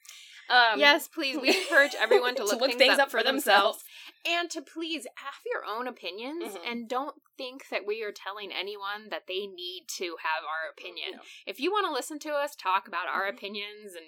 Um, 0.49 0.79
yes, 0.79 1.07
please. 1.07 1.37
We 1.41 1.49
encourage 1.63 1.95
everyone 1.99 2.35
to 2.35 2.45
look, 2.45 2.61
things, 2.77 2.99
up, 2.99 3.11
for 3.11 3.23
themselves. 3.23 3.83
and 4.25 4.49
to 4.51 4.61
please 4.61 5.05
have 5.15 5.41
your 5.45 5.63
own 5.65 5.87
opinions 5.87 6.55
Mhm. 6.55 6.71
and 6.71 6.89
don't 6.89 7.15
think 7.37 7.69
that 7.69 7.85
we 7.85 8.03
are 8.03 8.11
telling 8.11 8.51
anyone 8.51 9.09
that 9.09 9.27
they 9.27 9.45
need 9.47 9.85
to 9.97 10.15
have 10.23 10.43
our 10.43 10.69
opinion. 10.71 11.13
No. 11.17 11.19
If 11.45 11.59
you 11.59 11.71
want 11.71 11.85
to 11.87 11.91
listen 11.93 12.19
to 12.19 12.29
us 12.33 12.55
talk 12.55 12.87
about 12.87 13.07
our 13.07 13.25
Mhm. 13.25 13.33
opinions 13.35 13.93
and 13.95 14.05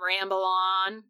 ramble 0.00 0.44
on, 0.44 1.04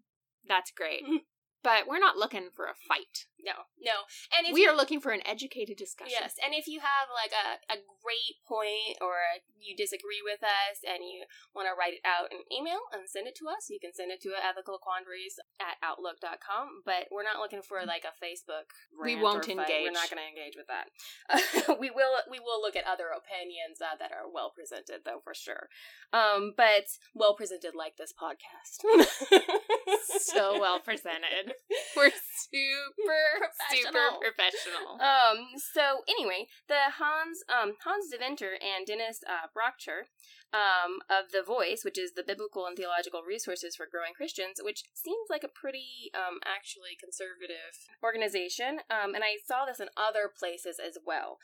that's 0.47 0.71
great. 0.71 1.05
Mhm. 1.07 1.25
But 1.63 1.87
we're 1.87 1.99
not 1.99 2.17
looking 2.17 2.51
for 2.51 2.65
a 2.67 2.75
fight. 2.75 3.27
No, 3.45 3.69
no. 3.81 4.07
And 4.37 4.47
if 4.47 4.55
we 4.55 4.67
are 4.67 4.77
looking 4.77 5.01
for 5.01 5.13
an 5.13 5.21
educated 5.25 5.77
discussion. 5.77 6.13
Yes, 6.13 6.37
and 6.45 6.55
if 6.55 6.67
you 6.67 6.81
have 6.81 7.09
like 7.13 7.33
a, 7.33 7.61
a 7.73 7.79
great 8.01 8.41
point 8.47 9.01
or 9.01 9.17
you 9.61 9.77
disagree 9.77 10.25
with 10.25 10.41
us 10.43 10.81
and 10.85 11.05
you 11.05 11.25
want 11.55 11.69
to 11.69 11.77
write 11.77 11.97
it 11.97 12.05
out 12.05 12.33
in 12.33 12.45
email 12.49 12.81
and 12.93 13.09
send 13.09 13.29
it 13.29 13.37
to 13.41 13.49
us, 13.49 13.69
you 13.69 13.81
can 13.81 13.93
send 13.93 14.11
it 14.11 14.21
to 14.25 14.33
ethicalquandaries 14.37 15.41
at 15.61 15.77
outlook.com. 15.85 16.85
But 16.85 17.09
we're 17.13 17.27
not 17.27 17.41
looking 17.41 17.63
for 17.63 17.85
like 17.85 18.05
a 18.05 18.15
Facebook. 18.17 18.73
We 18.97 19.17
won't 19.17 19.49
engage. 19.49 19.89
We're 19.89 19.97
not 19.97 20.11
going 20.11 20.23
to 20.23 20.31
engage 20.31 20.57
with 20.57 20.69
that. 20.69 20.89
we 21.81 21.91
will. 21.91 22.21
We 22.31 22.41
will 22.41 22.61
look 22.61 22.77
at 22.77 22.89
other 22.89 23.13
opinions 23.13 23.81
uh, 23.81 23.97
that 23.99 24.13
are 24.13 24.29
well 24.29 24.53
presented, 24.53 25.05
though, 25.05 25.21
for 25.23 25.35
sure. 25.35 25.69
Um, 26.13 26.53
but 26.57 26.89
well 27.15 27.35
presented, 27.35 27.75
like 27.75 27.97
this 27.97 28.13
podcast. 28.13 28.85
So 30.21 30.61
well 30.61 30.81
presented. 30.81 31.55
We're 31.97 32.11
super, 32.51 33.25
super 33.71 33.93
Professional. 33.93 34.21
professional. 34.21 34.89
Um. 35.01 35.39
So 35.57 36.03
anyway, 36.09 36.47
the 36.69 36.95
Hans 36.99 37.45
um 37.49 37.75
Hans 37.85 38.11
Deventer 38.11 38.55
and 38.61 38.87
Dennis 38.87 39.21
uh, 39.27 39.49
Brockcher 39.55 40.09
um 40.53 40.99
of 41.09 41.31
the 41.33 41.43
Voice, 41.43 41.85
which 41.85 41.99
is 41.99 42.13
the 42.15 42.25
biblical 42.27 42.67
and 42.67 42.77
theological 42.77 43.23
resources 43.23 43.77
for 43.77 43.87
growing 43.91 44.15
Christians, 44.15 44.59
which 44.63 44.85
seems 44.95 45.31
like 45.31 45.45
a 45.45 45.49
pretty 45.49 46.11
um 46.15 46.39
actually 46.45 46.97
conservative 46.99 47.75
organization. 48.03 48.81
Um, 48.91 49.15
and 49.15 49.23
I 49.25 49.39
saw 49.47 49.65
this 49.65 49.81
in 49.81 49.89
other 49.97 50.31
places 50.31 50.79
as 50.79 50.99
well, 51.05 51.39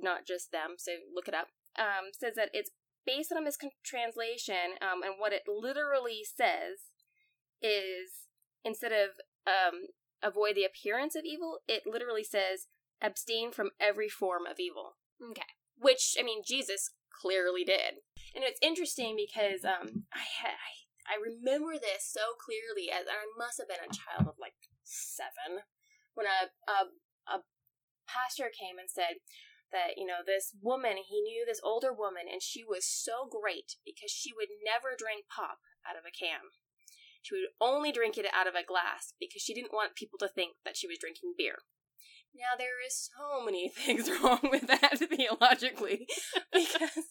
not 0.00 0.26
just 0.26 0.52
them. 0.52 0.76
So 0.78 0.92
look 1.14 1.28
it 1.28 1.34
up. 1.34 1.48
Um, 1.78 2.10
says 2.12 2.34
that 2.34 2.50
it's 2.52 2.70
based 3.06 3.32
on 3.32 3.38
a 3.38 3.44
mistranslation. 3.44 4.76
Um, 4.82 5.02
and 5.02 5.14
what 5.18 5.32
it 5.32 5.42
literally 5.46 6.20
says 6.24 6.92
is 7.62 8.28
instead 8.64 8.92
of 8.92 9.10
um 9.46 9.88
avoid 10.22 10.54
the 10.54 10.64
appearance 10.64 11.14
of 11.14 11.24
evil, 11.24 11.60
it 11.68 11.82
literally 11.86 12.24
says 12.24 12.66
abstain 13.00 13.52
from 13.52 13.70
every 13.80 14.08
form 14.08 14.46
of 14.46 14.58
evil. 14.58 14.96
Okay. 15.22 15.54
Which 15.78 16.16
I 16.18 16.22
mean, 16.22 16.42
Jesus 16.44 16.90
clearly 17.10 17.64
did, 17.64 18.02
and 18.34 18.42
it's 18.42 18.58
interesting 18.62 19.16
because 19.16 19.64
um, 19.64 20.06
I 20.12 20.26
I 20.42 21.14
I 21.14 21.16
remember 21.16 21.78
this 21.78 22.04
so 22.04 22.34
clearly 22.36 22.90
as 22.90 23.06
I 23.06 23.24
must 23.38 23.58
have 23.58 23.70
been 23.70 23.82
a 23.82 23.94
child 23.94 24.28
of 24.28 24.36
like 24.40 24.58
seven 24.82 25.62
when 26.14 26.26
a 26.26 26.50
a, 26.66 26.90
a 27.30 27.36
pastor 28.06 28.50
came 28.50 28.78
and 28.78 28.90
said 28.90 29.22
that 29.70 29.96
you 29.96 30.06
know 30.06 30.24
this 30.24 30.56
woman 30.60 30.98
he 31.06 31.20
knew 31.20 31.44
this 31.46 31.60
older 31.62 31.92
woman 31.92 32.24
and 32.30 32.42
she 32.42 32.64
was 32.64 32.88
so 32.88 33.28
great 33.28 33.76
because 33.84 34.10
she 34.10 34.32
would 34.32 34.48
never 34.64 34.96
drink 34.96 35.28
pop 35.28 35.60
out 35.86 35.96
of 35.96 36.04
a 36.08 36.12
can 36.12 36.56
she 37.28 37.34
would 37.34 37.52
only 37.60 37.92
drink 37.92 38.16
it 38.16 38.24
out 38.32 38.46
of 38.46 38.54
a 38.54 38.64
glass 38.64 39.12
because 39.20 39.42
she 39.42 39.52
didn't 39.52 39.72
want 39.72 39.94
people 39.94 40.18
to 40.18 40.28
think 40.28 40.56
that 40.64 40.76
she 40.76 40.88
was 40.88 40.96
drinking 40.98 41.34
beer. 41.36 41.60
Now, 42.34 42.56
there 42.56 42.80
is 42.80 43.10
so 43.12 43.44
many 43.44 43.68
things 43.76 44.08
wrong 44.08 44.40
with 44.50 44.66
that 44.66 44.98
theologically 45.12 46.06
because 46.52 47.04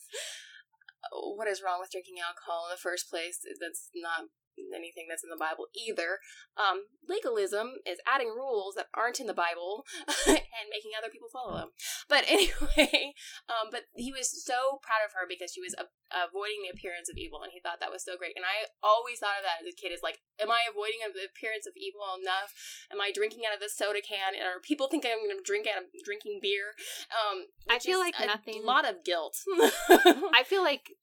oh, 1.14 1.36
what 1.36 1.48
is 1.48 1.62
wrong 1.64 1.78
with 1.80 1.92
drinking 1.92 2.18
alcohol 2.18 2.66
in 2.66 2.74
the 2.74 2.82
first 2.82 3.10
place? 3.10 3.40
That's 3.62 3.90
not 3.94 4.34
anything 4.78 5.10
that's 5.10 5.26
in 5.26 5.34
the 5.34 5.42
Bible 5.42 5.66
either. 5.74 6.22
Um, 6.54 6.86
legalism 7.10 7.82
is 7.86 7.98
adding 8.06 8.30
rules 8.30 8.78
that 8.78 8.94
aren't 8.94 9.20
in 9.20 9.26
the 9.26 9.34
Bible 9.34 9.84
and 10.30 10.70
making 10.70 10.94
other 10.94 11.10
people 11.10 11.34
follow 11.34 11.58
them. 11.58 11.74
But 12.08 12.24
anyway, 12.30 13.18
um, 13.50 13.74
but 13.74 13.90
he 13.98 14.14
was 14.14 14.30
so 14.30 14.78
proud 14.86 15.02
of 15.02 15.18
her 15.18 15.26
because 15.28 15.52
she 15.52 15.62
was 15.66 15.74
a- 15.74 15.90
avoiding 16.14 16.62
the 16.64 16.72
appearance 16.72 17.10
of 17.10 17.18
evil, 17.18 17.42
and 17.42 17.52
he 17.52 17.60
thought 17.60 17.82
that 17.82 17.92
was 17.92 18.06
so 18.06 18.16
great. 18.16 18.38
And 18.38 18.46
I 18.46 18.70
always 18.86 19.20
thought 19.20 19.42
of 19.42 19.46
that 19.50 19.66
as 19.66 19.68
a 19.68 19.76
kid: 19.76 19.90
is 19.90 20.06
like, 20.06 20.22
am 20.40 20.54
I 20.54 20.64
avoiding 20.70 21.02
the 21.04 21.26
appearance 21.28 21.66
of 21.66 21.74
evil 21.76 22.06
enough? 22.16 22.54
Am 22.94 23.02
I 23.02 23.10
drinking 23.12 23.44
out 23.50 23.58
of 23.58 23.60
the 23.64 23.74
soda 23.74 24.00
can? 24.06 24.38
And 24.38 24.46
are 24.46 24.62
people 24.62 24.88
thinking 24.88 25.10
I'm 25.12 25.26
going 25.26 25.36
to 25.36 25.44
drink 25.44 25.66
out 25.66 25.82
of 25.84 25.90
drinking 26.06 26.40
beer? 26.42 26.78
Um, 27.10 27.50
I 27.70 27.80
feel 27.80 28.00
like 28.00 28.16
a 28.20 28.26
nothing- 28.28 28.64
lot 28.64 28.86
of 28.88 29.04
guilt. 29.04 29.36
I 30.38 30.44
feel 30.46 30.62
like 30.64 30.94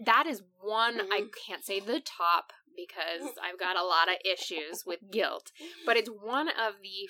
that 0.00 0.26
is 0.26 0.42
one 0.60 1.00
I 1.12 1.22
Mhm. 1.22 1.30
can't 1.46 1.64
say 1.64 1.80
the 1.80 2.00
top 2.00 2.52
because 2.76 3.22
I've 3.42 3.58
got 3.58 3.76
a 3.76 3.84
lot 3.84 4.08
of 4.08 4.16
issues 4.24 4.84
with 4.84 5.10
guilt, 5.10 5.52
but 5.86 5.96
it's 5.96 6.08
one 6.10 6.48
of 6.48 6.80
the 6.82 7.08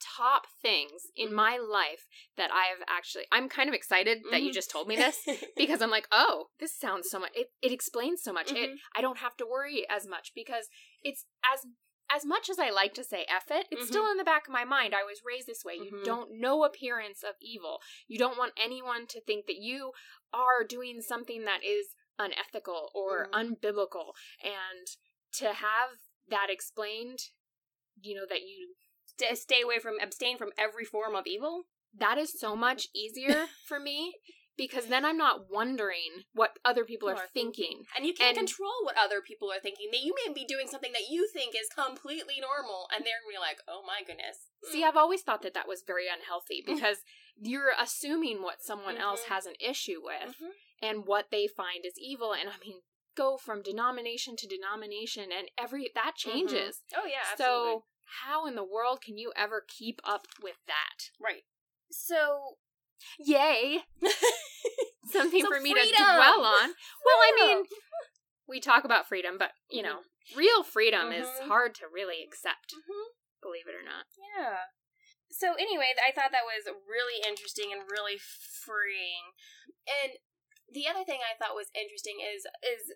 top 0.00 0.46
things 0.62 1.08
in 1.14 1.32
my 1.32 1.58
life 1.58 2.06
that 2.36 2.50
I've 2.50 2.82
actually 2.88 3.24
I'm 3.30 3.48
kind 3.48 3.68
of 3.68 3.74
excited 3.74 4.22
that 4.30 4.42
you 4.42 4.50
Mhm. 4.50 4.54
just 4.54 4.70
told 4.70 4.88
me 4.88 4.96
this 4.96 5.26
because 5.56 5.82
I'm 5.82 5.90
like, 5.90 6.08
"Oh, 6.10 6.48
this 6.58 6.74
sounds 6.74 7.10
so 7.10 7.18
much 7.18 7.32
it, 7.34 7.52
it 7.60 7.70
explains 7.70 8.22
so 8.22 8.32
much. 8.32 8.50
It 8.52 8.70
Mhm. 8.70 8.78
I 8.94 9.02
don't 9.02 9.18
have 9.18 9.36
to 9.38 9.46
worry 9.46 9.88
as 9.88 10.06
much 10.06 10.32
because 10.34 10.68
it's 11.02 11.26
as 11.44 11.66
as 12.12 12.24
much 12.24 12.50
as 12.50 12.58
I 12.58 12.70
like 12.70 12.92
to 12.94 13.04
say 13.04 13.24
F 13.28 13.50
it, 13.52 13.68
it's 13.70 13.84
Mhm. 13.84 13.88
still 13.88 14.10
in 14.10 14.16
the 14.16 14.24
back 14.24 14.48
of 14.48 14.52
my 14.52 14.64
mind. 14.64 14.94
I 14.94 15.04
was 15.04 15.22
raised 15.24 15.46
this 15.46 15.64
way. 15.64 15.76
You 15.76 16.02
don't 16.02 16.32
no 16.32 16.64
appearance 16.64 17.22
of 17.22 17.36
evil. 17.40 17.80
You 18.08 18.18
don't 18.18 18.36
want 18.38 18.52
anyone 18.56 19.06
to 19.08 19.20
think 19.20 19.46
that 19.46 19.58
you 19.58 19.92
are 20.32 20.64
doing 20.64 21.00
something 21.00 21.44
that 21.44 21.64
is 21.64 21.94
unethical 22.18 22.90
or 22.94 23.26
Mhm. 23.26 23.32
unbiblical. 23.32 24.14
And 24.42 24.86
to 25.32 25.54
have 25.54 25.98
that 26.28 26.48
explained, 26.50 27.30
you 28.00 28.14
know, 28.14 28.26
that 28.26 28.42
you 28.42 28.76
to 29.18 29.36
stay 29.36 29.60
away 29.60 29.78
from 29.78 29.98
abstain 30.00 30.38
from 30.38 30.52
every 30.56 30.84
form 30.84 31.14
of 31.14 31.26
evil. 31.26 31.66
that 31.92 32.18
is 32.18 32.38
so 32.38 32.54
much 32.54 32.86
easier 32.94 33.48
for 33.66 33.80
me 33.80 34.14
because 34.56 34.86
then 34.86 35.04
I'm 35.04 35.16
not 35.16 35.50
wondering 35.50 36.24
what 36.32 36.58
other 36.64 36.84
people 36.84 37.08
are, 37.08 37.14
are 37.16 37.26
thinking. 37.32 37.84
And 37.96 38.04
you 38.04 38.12
can't 38.14 38.36
And- 38.36 38.46
control 38.46 38.84
what 38.84 38.96
other 38.96 39.20
people 39.20 39.50
are 39.50 39.60
thinking. 39.60 39.90
That 39.90 40.00
you 40.02 40.14
may 40.26 40.32
be 40.32 40.44
doing 40.44 40.68
something 40.68 40.92
that 40.92 41.08
you 41.08 41.28
think 41.32 41.54
is 41.54 41.68
completely 41.68 42.40
normal, 42.40 42.88
and 42.94 43.04
they're 43.04 43.20
gonna 43.24 43.34
be 43.34 43.38
like, 43.38 43.60
"Oh 43.66 43.82
my 43.86 44.02
goodness." 44.02 44.48
See, 44.70 44.84
I've 44.84 44.96
always 44.96 45.22
thought 45.22 45.42
that 45.42 45.54
that 45.54 45.68
was 45.68 45.82
very 45.82 46.08
unhealthy 46.08 46.62
Mm. 46.62 46.66
because 46.74 46.98
you're 47.36 47.72
assuming 47.78 48.42
what 48.42 48.62
someone 48.62 48.98
else 48.98 49.22
Mhm. 49.24 49.28
has 49.28 49.46
an 49.46 49.56
issue 49.60 50.02
with 50.02 50.36
Mhm. 50.38 50.52
and 50.82 51.06
what 51.06 51.30
they 51.30 51.46
find 51.46 51.86
is 51.86 51.98
evil. 51.98 52.32
And 52.34 52.50
I 52.50 52.58
mean, 52.58 52.82
go 53.16 53.36
from 53.38 53.62
denomination 53.62 54.36
to 54.36 54.46
denomination, 54.46 55.32
and 55.32 55.50
every 55.58 55.90
that 55.94 56.16
changes. 56.16 56.82
Oh 56.94 57.04
yeah. 57.06 57.22
Absolutely. 57.32 57.72
So, 57.72 57.86
how 58.22 58.46
in 58.46 58.54
the 58.56 58.64
world 58.64 59.00
can 59.02 59.16
you 59.16 59.32
ever 59.36 59.60
keep 59.66 60.00
up 60.04 60.26
with 60.40 60.58
that? 60.66 61.10
right. 61.18 61.44
So 61.90 62.58
Yay! 63.18 63.84
Something 65.10 65.42
So 65.42 65.48
for 65.48 65.60
me 65.60 65.74
to 65.74 65.92
dwell 65.96 66.44
on. 66.44 66.70
Well, 67.04 67.20
I 67.22 67.32
mean, 67.34 67.64
we 68.46 68.60
talk 68.60 68.84
about 68.84 69.08
freedom, 69.08 69.36
but 69.38 69.52
you 69.70 69.82
know, 69.82 70.00
real 70.36 70.62
freedom 70.62 71.12
is 71.12 71.26
Mhm. 71.28 71.48
hard 71.48 71.74
to 71.76 71.88
really 71.88 72.22
accept, 72.22 72.74
Mm-hmm. 72.74 73.06
believe 73.42 73.66
it 73.66 73.74
or 73.74 73.82
not. 73.82 74.06
Yeah. 74.36 74.70
So 75.30 75.54
anyway, 75.54 75.94
I 76.02 76.10
thought 76.12 76.32
that 76.32 76.44
was 76.44 76.66
really 76.66 77.22
interesting 77.26 77.72
and 77.72 77.90
really 77.90 78.18
freeing. 78.18 79.32
And 79.86 80.18
the 80.68 80.86
other 80.86 81.04
thing 81.04 81.20
I 81.22 81.36
thought 81.38 81.54
was 81.54 81.70
interesting 81.74 82.18
is 82.20 82.46
is 82.62 82.94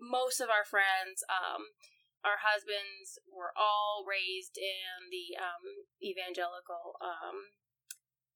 most 0.00 0.40
of 0.40 0.48
our 0.50 0.64
friends, 0.64 1.22
um, 1.28 1.76
our 2.24 2.38
husbands 2.40 3.18
were 3.28 3.52
all 3.56 4.04
raised 4.06 4.56
in 4.56 5.10
the 5.10 5.36
um, 5.36 5.86
evangelical 6.02 6.96
um, 7.00 7.52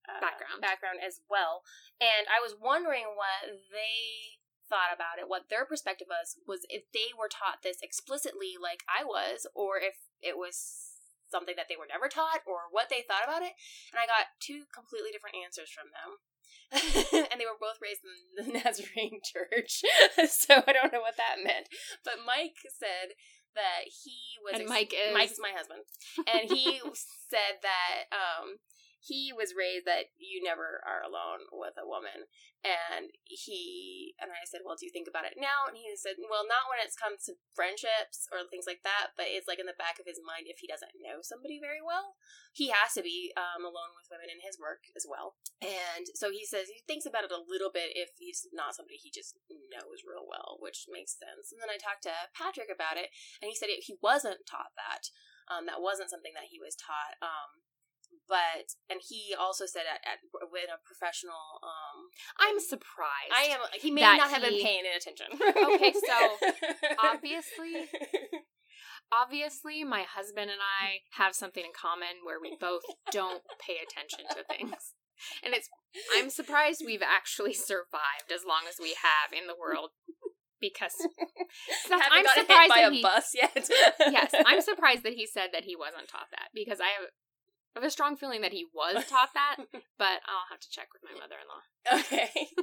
uh, 0.09 0.21
Background. 0.23 0.63
background 0.63 0.99
as 1.05 1.21
well, 1.29 1.63
and 2.01 2.27
I 2.31 2.39
was 2.43 2.55
wondering 2.59 3.13
what 3.19 3.51
they 3.71 4.39
thought 4.67 4.91
about 4.95 5.19
it, 5.23 5.29
what 5.31 5.47
their 5.51 5.63
perspective 5.67 6.09
was, 6.11 6.39
was 6.47 6.67
if 6.67 6.91
they 6.91 7.15
were 7.15 7.31
taught 7.31 7.63
this 7.63 7.79
explicitly 7.83 8.59
like 8.59 8.83
I 8.91 9.05
was, 9.07 9.47
or 9.55 9.79
if 9.79 9.95
it 10.23 10.35
was 10.39 10.99
something 11.31 11.55
that 11.59 11.67
they 11.71 11.79
were 11.79 11.87
never 11.91 12.07
taught, 12.11 12.43
or 12.47 12.67
what 12.71 12.91
they 12.91 13.03
thought 13.07 13.23
about 13.27 13.43
it. 13.47 13.55
And 13.95 13.99
I 14.03 14.07
got 14.11 14.35
two 14.43 14.67
completely 14.75 15.11
different 15.15 15.39
answers 15.39 15.71
from 15.71 15.91
them. 15.95 16.19
and 17.31 17.39
they 17.39 17.47
were 17.47 17.59
both 17.63 17.79
raised 17.79 18.03
in 18.03 18.11
the 18.43 18.51
Nazarene 18.59 19.23
church, 19.23 19.87
so 20.27 20.63
I 20.67 20.75
don't 20.75 20.91
know 20.93 20.99
what 21.03 21.15
that 21.19 21.39
meant. 21.43 21.71
But 22.03 22.27
Mike 22.27 22.59
said 22.67 23.15
that 23.55 23.87
he 23.87 24.35
was 24.43 24.59
And 24.59 24.69
Mike 24.69 24.91
is- 24.91 25.15
Mike's 25.15 25.39
my 25.39 25.55
husband, 25.55 25.87
and 26.27 26.51
he 26.51 26.83
said 27.31 27.63
that 27.63 28.11
um, 28.11 28.59
he 29.07 29.31
was 29.31 29.55
raised 29.55 29.87
that 29.87 30.11
you 30.19 30.43
never 30.43 30.83
are 30.83 31.07
alone 31.07 31.47
with 31.55 31.79
a 31.79 31.87
woman, 31.87 32.27
and 32.67 33.15
he 33.23 34.19
and 34.19 34.35
I 34.35 34.43
said, 34.43 34.67
"Well, 34.67 34.75
do 34.75 34.83
you 34.83 34.91
think 34.91 35.07
about 35.07 35.31
it 35.31 35.39
now?" 35.39 35.71
And 35.71 35.79
he 35.79 35.87
said, 35.95 36.19
"Well, 36.19 36.43
not 36.43 36.67
when 36.67 36.83
it 36.83 36.91
comes 36.99 37.31
to 37.31 37.39
friendships 37.55 38.27
or 38.35 38.43
things 38.43 38.67
like 38.67 38.83
that, 38.83 39.15
but 39.15 39.31
it's 39.31 39.47
like 39.47 39.63
in 39.63 39.71
the 39.71 39.79
back 39.79 40.03
of 40.03 40.11
his 40.11 40.19
mind 40.19 40.51
if 40.51 40.59
he 40.59 40.67
doesn't 40.67 40.99
know 40.99 41.23
somebody 41.23 41.63
very 41.63 41.79
well, 41.79 42.19
he 42.51 42.75
has 42.75 42.99
to 42.99 43.07
be 43.07 43.31
um, 43.39 43.63
alone 43.63 43.95
with 43.95 44.11
women 44.11 44.27
in 44.27 44.43
his 44.43 44.59
work 44.59 44.91
as 44.99 45.07
well." 45.07 45.39
And 45.63 46.11
so 46.19 46.35
he 46.35 46.43
says 46.43 46.67
he 46.67 46.83
thinks 46.83 47.07
about 47.07 47.23
it 47.23 47.31
a 47.31 47.47
little 47.47 47.71
bit 47.71 47.95
if 47.95 48.19
he's 48.19 48.51
not 48.51 48.75
somebody 48.75 48.99
he 48.99 49.15
just 49.15 49.39
knows 49.71 50.03
real 50.03 50.27
well, 50.27 50.59
which 50.59 50.91
makes 50.91 51.15
sense. 51.15 51.55
And 51.55 51.63
then 51.63 51.71
I 51.71 51.79
talked 51.79 52.03
to 52.11 52.27
Patrick 52.35 52.75
about 52.75 52.99
it, 52.99 53.15
and 53.39 53.47
he 53.47 53.55
said 53.55 53.71
he 53.71 54.03
wasn't 54.03 54.43
taught 54.51 54.75
that. 54.75 55.15
Um, 55.47 55.71
that 55.71 55.79
wasn't 55.79 56.11
something 56.11 56.35
that 56.35 56.51
he 56.51 56.59
was 56.59 56.75
taught. 56.75 57.15
Um, 57.23 57.63
but 58.29 58.75
and 58.91 59.01
he 59.07 59.35
also 59.39 59.67
said 59.67 59.83
at, 59.91 60.01
at 60.07 60.19
with 60.53 60.69
a 60.69 60.79
professional 60.85 61.61
um 61.63 62.11
I'm 62.39 62.59
surprised. 62.61 63.33
I 63.35 63.45
am 63.55 63.61
he 63.81 63.91
may 63.91 64.03
not 64.03 64.31
have 64.31 64.43
been 64.43 64.61
paying 64.63 64.85
attention. 64.97 65.27
Okay, 65.77 65.93
so, 65.93 66.19
obviously- 67.03 67.89
Obviously, 69.13 69.85
my 69.85 70.03
husband 70.03 70.51
and 70.51 70.59
I 70.59 71.07
have 71.23 71.35
something 71.35 71.63
in 71.65 71.71
common 71.71 72.27
where 72.27 72.41
we 72.43 72.57
both 72.59 72.83
don't 73.13 73.43
pay 73.65 73.77
attention 73.79 74.27
to 74.35 74.43
things. 74.43 74.95
And 75.45 75.55
it's 75.55 75.69
I'm 76.19 76.29
surprised 76.29 76.83
we've 76.85 77.07
actually 77.07 77.55
survived 77.55 78.35
as 78.35 78.43
long 78.47 78.63
as 78.69 78.77
we 78.83 78.97
have 78.99 79.31
in 79.33 79.47
the 79.47 79.55
world 79.55 79.91
because 80.61 80.93
haven't 81.89 82.03
I'm 82.11 82.27
surprised 82.27 82.49
hit 82.51 82.69
by 82.69 82.81
that 82.83 82.91
a 82.91 82.95
he- 82.97 83.03
bus 83.03 83.31
yet. 83.33 83.69
yes, 84.11 84.35
I'm 84.45 84.61
surprised 84.71 85.05
that 85.05 85.15
he 85.15 85.25
said 85.27 85.51
that 85.53 85.65
he 85.65 85.77
wasn't 85.77 86.09
taught 86.09 86.29
that 86.33 86.49
because 86.53 86.81
I 86.81 86.91
have, 86.99 87.09
I 87.77 87.85
have 87.85 87.93
a 87.93 87.93
strong 87.93 88.17
feeling 88.17 88.41
that 88.41 88.57
he 88.57 88.65
was 88.73 89.05
taught 89.13 89.37
that, 89.37 89.61
but 90.01 90.25
I'll 90.25 90.49
have 90.49 90.65
to 90.65 90.71
check 90.73 90.89
with 90.97 91.05
my 91.05 91.13
mother-in-law. 91.13 91.63
okay. 92.01 92.33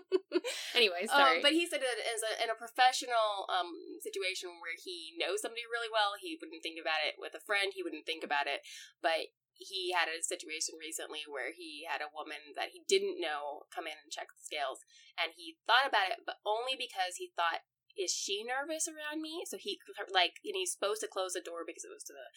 Anyway, 0.74 1.06
sorry. 1.06 1.40
Um, 1.40 1.46
but 1.46 1.54
he 1.54 1.70
said 1.70 1.80
that 1.80 2.00
as 2.02 2.26
a, 2.26 2.34
in 2.42 2.50
a 2.50 2.58
professional 2.58 3.46
um, 3.48 4.02
situation 4.02 4.50
where 4.60 4.76
he 4.76 5.14
knows 5.16 5.40
somebody 5.40 5.64
really 5.70 5.88
well, 5.88 6.18
he 6.18 6.36
wouldn't 6.36 6.66
think 6.66 6.82
about 6.82 7.00
it. 7.06 7.16
With 7.22 7.38
a 7.38 7.46
friend, 7.46 7.72
he 7.72 7.86
wouldn't 7.86 8.10
think 8.10 8.26
about 8.26 8.50
it. 8.50 8.66
But 9.00 9.32
he 9.54 9.94
had 9.94 10.10
a 10.10 10.26
situation 10.26 10.76
recently 10.76 11.24
where 11.30 11.54
he 11.54 11.86
had 11.86 12.02
a 12.02 12.12
woman 12.12 12.58
that 12.58 12.74
he 12.74 12.82
didn't 12.90 13.22
know 13.22 13.70
come 13.70 13.86
in 13.86 13.96
and 14.02 14.12
check 14.12 14.34
the 14.34 14.42
scales, 14.42 14.82
and 15.14 15.38
he 15.38 15.62
thought 15.70 15.88
about 15.88 16.12
it, 16.12 16.26
but 16.26 16.42
only 16.44 16.74
because 16.74 17.22
he 17.22 17.32
thought, 17.38 17.64
"Is 17.94 18.12
she 18.12 18.42
nervous 18.42 18.90
around 18.90 19.22
me?" 19.22 19.46
So 19.46 19.62
he 19.62 19.80
like, 20.10 20.42
and 20.44 20.58
he's 20.58 20.74
supposed 20.74 21.06
to 21.06 21.12
close 21.12 21.38
the 21.38 21.46
door 21.46 21.64
because 21.64 21.86
it 21.86 21.94
was 21.94 22.04
to 22.10 22.18
the 22.18 22.28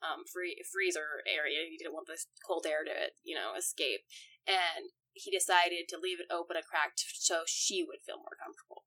um, 0.00 0.24
free, 0.28 0.56
freezer 0.72 1.20
area. 1.28 1.68
He 1.68 1.76
didn't 1.76 1.94
want 1.94 2.08
the 2.08 2.18
cold 2.44 2.66
air 2.68 2.84
to, 2.84 3.12
you 3.24 3.36
know, 3.36 3.52
escape, 3.56 4.04
and 4.48 4.92
he 5.12 5.30
decided 5.30 5.88
to 5.90 6.00
leave 6.00 6.20
it 6.20 6.30
open 6.32 6.56
a 6.56 6.64
crack 6.64 6.94
so 6.96 7.42
she 7.46 7.82
would 7.84 8.00
feel 8.04 8.18
more 8.18 8.38
comfortable. 8.40 8.84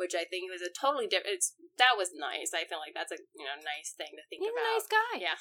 Which 0.00 0.16
I 0.16 0.24
think 0.24 0.48
was 0.48 0.64
a 0.64 0.72
totally 0.72 1.04
different. 1.04 1.36
It's 1.36 1.52
that 1.76 1.92
was 1.92 2.08
nice. 2.16 2.56
I 2.56 2.64
feel 2.64 2.80
like 2.80 2.96
that's 2.96 3.12
a 3.12 3.20
you 3.36 3.44
know 3.44 3.52
nice 3.60 3.92
thing 3.92 4.16
to 4.16 4.24
think 4.32 4.40
He's 4.40 4.48
a 4.48 4.56
about. 4.56 4.72
nice 4.72 4.88
guy. 4.88 5.14
Yeah, 5.20 5.36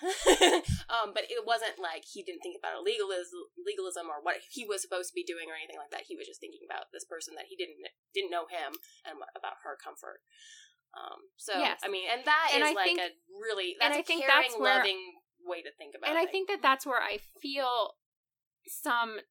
um, 0.93 1.15
but 1.15 1.31
it 1.31 1.47
wasn't 1.47 1.79
like 1.79 2.03
he 2.03 2.27
didn't 2.27 2.43
think 2.43 2.59
about 2.59 2.83
legalism, 2.83 3.39
legalism 3.55 4.11
or 4.11 4.19
what 4.19 4.43
he 4.51 4.67
was 4.67 4.83
supposed 4.83 5.15
to 5.15 5.17
be 5.17 5.23
doing 5.23 5.47
or 5.47 5.55
anything 5.55 5.79
like 5.79 5.95
that. 5.95 6.11
He 6.11 6.19
was 6.19 6.27
just 6.27 6.43
thinking 6.43 6.67
about 6.67 6.91
this 6.91 7.07
person 7.07 7.39
that 7.39 7.47
he 7.47 7.55
didn't 7.55 7.79
didn't 8.11 8.35
know 8.35 8.51
him 8.51 8.75
and 9.07 9.23
about 9.31 9.63
her 9.63 9.79
comfort. 9.79 10.27
Um, 10.93 11.19
so 11.37 11.53
Yes. 11.59 11.79
I 11.83 11.87
mean, 11.87 12.09
and 12.09 12.25
that 12.25 12.47
is 12.51 12.55
And 12.55 12.63
I 12.63 12.71
like 12.73 12.85
think- 12.85 12.99
a 12.99 13.09
really 13.39 13.73
and 13.73 13.81
that's 13.81 13.97
I 13.97 13.99
a 13.99 14.03
think 14.03 14.25
caring, 14.25 14.43
that's 14.43 14.57
where- 14.57 14.77
loving 14.77 15.21
way 15.41 15.61
to 15.61 15.71
think 15.73 15.95
about. 15.95 16.07
It. 16.07 16.09
And 16.11 16.19
I 16.19 16.25
think 16.29 16.47
that 16.49 16.61
that's 16.61 16.85
where 16.85 17.01
I 17.01 17.17
feel 17.41 17.95
some 18.67 19.21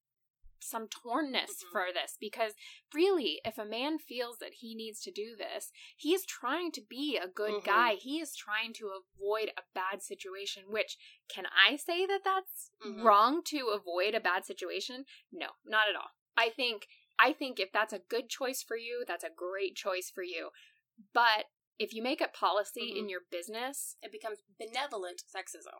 some 0.60 0.88
tornness 0.88 1.62
Mhm. 1.62 1.70
for 1.70 1.92
this 1.92 2.16
because 2.18 2.54
really 2.92 3.40
if 3.44 3.58
a 3.58 3.64
man 3.64 3.96
feels 3.96 4.38
that 4.38 4.54
he 4.54 4.74
needs 4.74 5.00
to 5.02 5.12
do 5.12 5.36
this 5.36 5.70
he 5.96 6.12
is 6.12 6.26
trying 6.26 6.72
to 6.72 6.80
be 6.80 7.16
a 7.16 7.28
good 7.28 7.62
Mhm. 7.62 7.64
guy 7.64 7.94
he 7.94 8.18
is 8.20 8.34
trying 8.34 8.72
to 8.72 8.88
avoid 8.90 9.52
a 9.56 9.62
bad 9.72 10.02
situation 10.02 10.68
which 10.68 10.98
can 11.28 11.46
i 11.46 11.76
say 11.76 12.06
that 12.06 12.24
that's 12.24 12.72
Mhm. 12.84 13.04
wrong 13.04 13.44
to 13.44 13.68
avoid 13.68 14.16
a 14.16 14.20
bad 14.20 14.44
situation 14.44 15.06
no 15.30 15.52
not 15.64 15.88
at 15.88 15.94
all 15.94 16.10
i 16.36 16.50
think 16.50 16.88
i 17.20 17.32
think 17.32 17.60
if 17.60 17.70
that's 17.70 17.92
a 17.92 18.00
good 18.00 18.28
choice 18.28 18.60
for 18.60 18.76
you 18.76 19.04
that's 19.06 19.24
a 19.24 19.30
great 19.30 19.76
choice 19.76 20.10
for 20.10 20.24
you 20.24 20.50
but 21.14 21.46
if 21.78 21.92
you 21.94 22.02
make 22.02 22.20
it 22.20 22.32
policy 22.32 22.94
in 22.98 23.06
Mhm. 23.06 23.10
your 23.10 23.20
business 23.30 23.96
it 24.02 24.10
becomes 24.12 24.38
benevolent 24.58 25.22
sexism. 25.34 25.78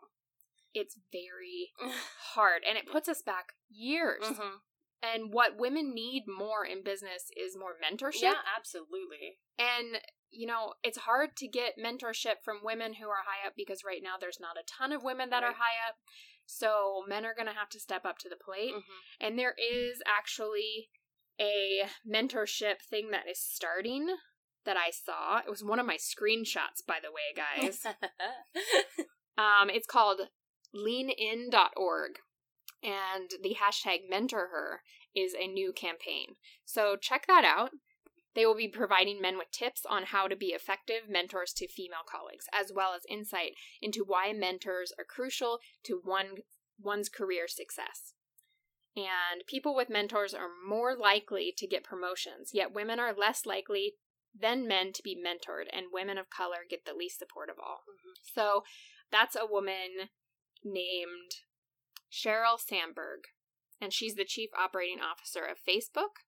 it's 0.73 0.97
very 1.11 1.71
hard 2.35 2.61
and 2.67 2.77
it 2.77 2.89
puts 2.91 3.09
us 3.09 3.21
back 3.21 3.53
years 3.69 4.23
Mm-hmm. 4.23 4.55
and 5.01 5.33
what 5.33 5.57
women 5.57 5.93
need 5.93 6.23
more 6.27 6.63
in 6.65 6.83
business 6.83 7.31
is 7.35 7.57
more 7.57 7.75
mentorship 7.83 8.21
Yeah, 8.21 8.41
absolutely. 8.57 9.39
and 9.57 9.99
you 10.29 10.45
know 10.47 10.75
it's 10.83 10.99
hard 10.99 11.35
to 11.37 11.47
get 11.47 11.73
mentorship 11.83 12.43
from 12.43 12.59
women 12.63 12.93
who 12.95 13.07
are 13.09 13.23
high 13.25 13.47
up 13.47 13.53
because 13.57 13.83
right 13.83 14.01
now 14.03 14.15
there's 14.19 14.39
not 14.39 14.57
a 14.57 14.63
ton 14.77 14.91
of 14.91 15.03
women 15.03 15.29
that 15.31 15.43
are 15.43 15.53
high 15.53 15.79
up 15.89 15.95
so 16.45 17.03
men 17.07 17.25
are 17.25 17.33
going 17.35 17.47
to 17.47 17.53
have 17.53 17.69
to 17.69 17.79
step 17.79 18.05
up 18.05 18.17
to 18.19 18.29
the 18.29 18.35
plate 18.37 18.73
Mm-hmm. 18.73 19.01
and 19.25 19.39
there 19.39 19.55
is 19.57 20.01
actually 20.07 20.89
a 21.41 21.87
mentorship 22.07 22.81
thing 22.87 23.09
that 23.11 23.27
is 23.27 23.39
starting 23.41 24.07
that 24.65 24.77
I 24.77 24.91
saw. 24.91 25.39
It 25.39 25.49
was 25.49 25.63
one 25.63 25.79
of 25.79 25.85
my 25.85 25.97
screenshots, 25.97 26.85
by 26.85 26.99
the 27.01 27.11
way, 27.11 27.33
guys. 27.35 27.85
Um, 29.39 29.69
it's 29.69 29.87
called 29.87 30.21
leanin.org, 30.73 32.19
and 32.83 33.29
the 33.41 33.55
hashtag 33.61 34.09
mentor 34.09 34.49
her 34.51 34.81
is 35.15 35.33
a 35.33 35.47
new 35.47 35.71
campaign. 35.71 36.35
So 36.65 36.97
check 36.97 37.25
that 37.27 37.45
out. 37.45 37.69
They 38.35 38.45
will 38.45 38.55
be 38.55 38.67
providing 38.67 39.21
men 39.21 39.37
with 39.37 39.51
tips 39.51 39.83
on 39.89 40.03
how 40.07 40.27
to 40.27 40.35
be 40.35 40.47
effective 40.47 41.09
mentors 41.09 41.53
to 41.53 41.69
female 41.69 42.03
colleagues, 42.09 42.45
as 42.53 42.71
well 42.75 42.93
as 42.93 43.03
insight 43.09 43.53
into 43.81 44.03
why 44.05 44.33
mentors 44.33 44.91
are 44.99 45.05
crucial 45.05 45.59
to 45.85 46.01
one 46.03 46.39
one's 46.77 47.07
career 47.07 47.47
success. 47.47 48.13
And 48.95 49.45
people 49.47 49.73
with 49.73 49.89
mentors 49.89 50.33
are 50.33 50.49
more 50.67 50.95
likely 50.97 51.53
to 51.57 51.67
get 51.67 51.83
promotions, 51.83 52.51
yet 52.53 52.73
women 52.73 52.99
are 52.99 53.13
less 53.13 53.45
likely 53.45 53.93
than 54.37 54.67
men 54.67 54.93
to 54.93 55.03
be 55.03 55.15
mentored, 55.15 55.65
and 55.71 55.87
women 55.91 56.17
of 56.17 56.29
color 56.29 56.65
get 56.69 56.85
the 56.85 56.93
least 56.93 57.19
support 57.19 57.49
of 57.49 57.55
all. 57.59 57.81
So 58.33 58.63
that's 59.11 59.35
a 59.35 59.45
woman 59.49 60.09
named 60.63 61.43
Sheryl 62.11 62.59
Sandberg, 62.59 63.29
and 63.81 63.93
she's 63.93 64.15
the 64.15 64.25
chief 64.25 64.49
operating 64.57 64.99
officer 64.99 65.45
of 65.45 65.57
Facebook 65.61 66.25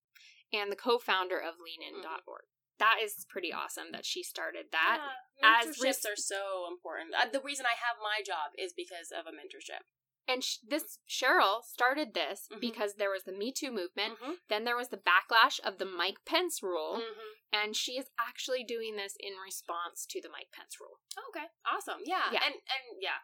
and 0.53 0.71
the 0.71 0.75
co-founder 0.75 1.37
of 1.37 1.55
leanin.org. 1.63 2.45
That 2.79 2.97
is 3.03 3.25
pretty 3.29 3.53
awesome 3.53 3.93
that 3.93 4.05
she 4.05 4.23
started 4.23 4.65
that. 4.71 4.99
yeah, 5.37 5.61
as 5.61 5.77
mentorships 5.77 6.01
res- 6.01 6.05
are 6.05 6.17
so 6.17 6.65
important. 6.65 7.13
Uh, 7.13 7.29
the 7.31 7.41
reason 7.41 7.65
I 7.65 7.77
have 7.77 8.01
my 8.01 8.25
job 8.25 8.57
is 8.57 8.73
because 8.73 9.13
of 9.13 9.29
a 9.29 9.35
mentorship. 9.35 9.85
And 10.27 10.43
sh- 10.43 10.57
this 10.65 10.99
Sheryl 11.10 11.63
started 11.63 12.13
this 12.13 12.47
Mhm. 12.51 12.62
because 12.62 12.95
there 12.95 13.10
was 13.10 13.23
the 13.23 13.31
Me 13.31 13.51
Too 13.51 13.71
movement, 13.71 14.19
Mm-hmm. 14.19 14.34
then 14.49 14.63
there 14.63 14.77
was 14.77 14.89
the 14.89 14.97
backlash 14.97 15.60
of 15.62 15.77
the 15.77 15.86
Mike 15.86 16.23
Pence 16.25 16.62
rule, 16.63 16.97
Mm-hmm. 17.01 17.29
and 17.51 17.75
she 17.75 17.97
is 17.97 18.10
actually 18.19 18.63
doing 18.63 18.95
this 18.95 19.15
in 19.19 19.36
response 19.38 20.05
to 20.07 20.21
the 20.21 20.29
Mike 20.29 20.51
Pence 20.51 20.79
rule. 20.79 20.99
Okay, 21.29 21.47
awesome. 21.65 22.01
Yeah, 22.05 22.31
Yeah. 22.31 22.43
and 22.45 22.55
and 22.55 23.01
yeah, 23.01 23.19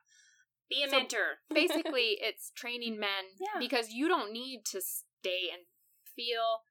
be 0.69 0.83
a 0.83 0.89
So 0.89 0.97
mentor. 0.97 1.39
basically 1.49 2.17
it's 2.19 2.51
training 2.51 2.99
men 2.99 3.36
Yeah. 3.39 3.57
because 3.60 3.91
you 3.93 4.07
don't 4.07 4.31
need 4.33 4.65
to 4.67 4.81
stay 4.81 5.49
and 5.51 5.67
feel 6.03 6.63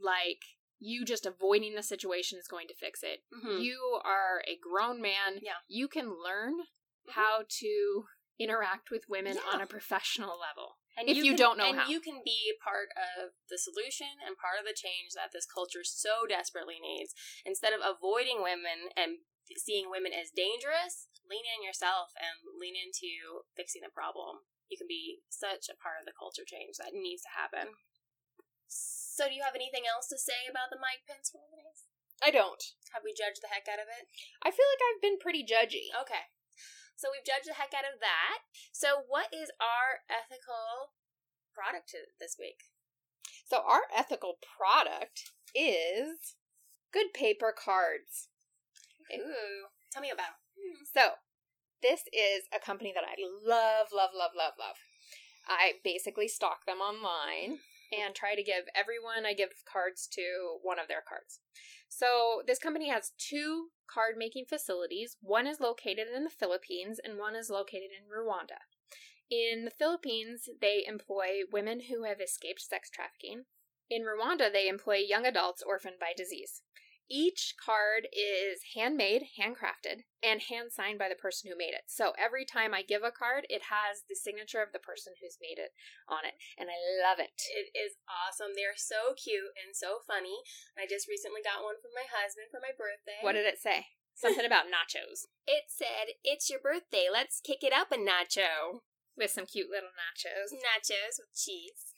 like 0.00 0.42
you 0.80 1.04
just 1.04 1.24
avoiding 1.26 1.74
the 1.74 1.82
situation 1.82 2.38
is 2.38 2.46
going 2.46 2.68
to 2.68 2.74
fix 2.74 3.02
it. 3.02 3.24
Mhm. 3.32 3.62
You 3.62 4.00
are 4.04 4.42
a 4.46 4.56
grown 4.56 5.00
man. 5.00 5.38
Yeah. 5.42 5.58
You 5.66 5.88
can 5.88 6.20
learn 6.22 6.60
Mhm. 7.06 7.10
how 7.12 7.44
to 7.48 8.08
interact 8.38 8.90
with 8.90 9.08
women 9.08 9.36
Yeah. 9.36 9.50
on 9.50 9.60
a 9.60 9.66
professional 9.66 10.38
level. 10.38 10.78
And 10.96 11.08
if 11.08 11.16
you 11.16 11.32
can- 11.32 11.36
don't 11.36 11.58
know 11.58 11.66
and 11.70 11.78
how. 11.78 11.86
you 11.88 12.00
can 12.00 12.22
be 12.24 12.54
part 12.62 12.90
of 12.96 13.34
the 13.48 13.58
solution 13.58 14.18
and 14.24 14.36
part 14.36 14.58
of 14.58 14.66
the 14.66 14.74
change 14.74 15.12
that 15.14 15.30
this 15.32 15.46
culture 15.46 15.84
so 15.84 16.26
desperately 16.26 16.80
needs. 16.80 17.14
Instead 17.44 17.72
of 17.72 17.80
avoiding 17.82 18.42
women 18.42 18.90
and 18.96 19.20
seeing 19.56 19.90
women 19.90 20.12
as 20.12 20.30
dangerous, 20.30 21.08
lean 21.24 21.44
in 21.46 21.62
yourself 21.62 22.12
and 22.16 22.40
lean 22.58 22.74
into 22.74 23.44
fixing 23.54 23.82
the 23.82 23.90
problem. 23.90 24.46
You 24.68 24.76
can 24.76 24.86
be 24.86 25.22
such 25.28 25.68
a 25.68 25.76
part 25.76 26.00
of 26.00 26.06
the 26.06 26.12
culture 26.12 26.44
change 26.44 26.76
that 26.78 26.92
needs 26.92 27.22
to 27.22 27.28
happen. 27.30 27.76
So, 28.66 29.28
do 29.28 29.34
you 29.34 29.42
have 29.42 29.54
anything 29.54 29.86
else 29.86 30.08
to 30.08 30.18
say 30.18 30.46
about 30.48 30.70
the 30.70 30.78
Mike 30.78 31.06
Pence 31.06 31.32
release? 31.34 31.86
I 32.22 32.30
don't. 32.30 32.62
Have 32.92 33.04
we 33.04 33.14
judged 33.14 33.42
the 33.42 33.48
heck 33.48 33.68
out 33.68 33.78
of 33.78 33.88
it? 33.88 34.08
I 34.42 34.50
feel 34.50 34.66
like 34.66 34.82
I've 34.94 35.00
been 35.02 35.18
pretty 35.18 35.44
judgy. 35.44 35.88
Okay. 35.94 36.30
So 36.98 37.14
we've 37.14 37.22
judged 37.22 37.46
the 37.46 37.54
heck 37.54 37.70
out 37.78 37.86
of 37.86 38.02
that. 38.02 38.42
So 38.74 39.06
what 39.06 39.30
is 39.30 39.54
our 39.62 40.02
ethical 40.10 40.98
product 41.54 41.94
this 42.18 42.34
week? 42.34 42.66
So 43.46 43.62
our 43.62 43.86
ethical 43.94 44.42
product 44.42 45.30
is 45.54 46.34
good 46.92 47.14
paper 47.14 47.54
cards. 47.54 48.26
Ooh. 49.14 49.70
Tell 49.92 50.02
me 50.02 50.10
about. 50.10 50.42
Hmm. 50.58 50.84
So, 50.92 51.22
this 51.80 52.02
is 52.12 52.50
a 52.52 52.58
company 52.58 52.92
that 52.94 53.04
I 53.06 53.14
love, 53.22 53.88
love, 53.94 54.10
love, 54.12 54.32
love, 54.36 54.52
love. 54.58 54.76
I 55.46 55.74
basically 55.84 56.28
stock 56.28 56.66
them 56.66 56.78
online 56.78 57.60
and 57.94 58.14
try 58.14 58.34
to 58.34 58.42
give 58.42 58.68
everyone 58.74 59.24
I 59.24 59.32
give 59.32 59.50
cards 59.70 60.08
to 60.12 60.58
one 60.62 60.78
of 60.78 60.88
their 60.88 61.02
cards. 61.06 61.40
So, 61.88 62.42
this 62.46 62.58
company 62.58 62.88
has 62.88 63.12
two 63.18 63.68
card 63.92 64.16
making 64.16 64.44
facilities. 64.46 65.16
One 65.20 65.46
is 65.46 65.60
located 65.60 66.08
in 66.14 66.24
the 66.24 66.30
Philippines 66.30 67.00
and 67.02 67.18
one 67.18 67.34
is 67.34 67.50
located 67.50 67.90
in 67.96 68.08
Rwanda. 68.08 68.60
In 69.30 69.64
the 69.64 69.70
Philippines, 69.70 70.48
they 70.60 70.84
employ 70.86 71.40
women 71.50 71.80
who 71.88 72.04
have 72.04 72.20
escaped 72.20 72.62
sex 72.62 72.88
trafficking. 72.90 73.44
In 73.90 74.02
Rwanda, 74.02 74.52
they 74.52 74.68
employ 74.68 74.96
young 74.96 75.26
adults 75.26 75.62
orphaned 75.62 75.98
by 75.98 76.12
disease. 76.16 76.62
Each 77.08 77.56
card 77.56 78.04
is 78.12 78.76
handmade, 78.76 79.32
handcrafted, 79.40 80.04
and 80.20 80.44
hand 80.44 80.76
signed 80.76 81.00
by 81.00 81.08
the 81.08 81.16
person 81.16 81.48
who 81.48 81.56
made 81.56 81.72
it. 81.72 81.88
So 81.88 82.12
every 82.20 82.44
time 82.44 82.76
I 82.76 82.84
give 82.84 83.00
a 83.00 83.10
card, 83.10 83.48
it 83.48 83.72
has 83.72 84.04
the 84.04 84.16
signature 84.16 84.60
of 84.60 84.76
the 84.76 84.84
person 84.84 85.16
who's 85.16 85.40
made 85.40 85.56
it 85.56 85.72
on 86.04 86.28
it. 86.28 86.36
And 86.60 86.68
I 86.68 86.76
love 87.00 87.16
it. 87.16 87.32
It 87.48 87.72
is 87.72 87.96
awesome. 88.04 88.52
They're 88.52 88.76
so 88.76 89.16
cute 89.16 89.56
and 89.56 89.72
so 89.72 90.04
funny. 90.04 90.44
I 90.76 90.84
just 90.84 91.08
recently 91.08 91.40
got 91.40 91.64
one 91.64 91.80
from 91.80 91.96
my 91.96 92.04
husband 92.04 92.52
for 92.52 92.60
my 92.60 92.76
birthday. 92.76 93.24
What 93.24 93.40
did 93.40 93.48
it 93.48 93.56
say? 93.56 93.96
Something 94.12 94.44
about 94.44 94.68
nachos. 94.68 95.24
it 95.48 95.72
said? 95.72 96.20
It's 96.20 96.52
your 96.52 96.60
birthday. 96.60 97.08
Let's 97.08 97.40
kick 97.40 97.64
it 97.64 97.72
up 97.72 97.88
a 97.88 97.96
nacho. 97.96 98.84
With 99.16 99.32
some 99.32 99.50
cute 99.50 99.66
little 99.66 99.90
nachos. 99.96 100.54
Nachos 100.54 101.18
with 101.18 101.34
cheese. 101.34 101.90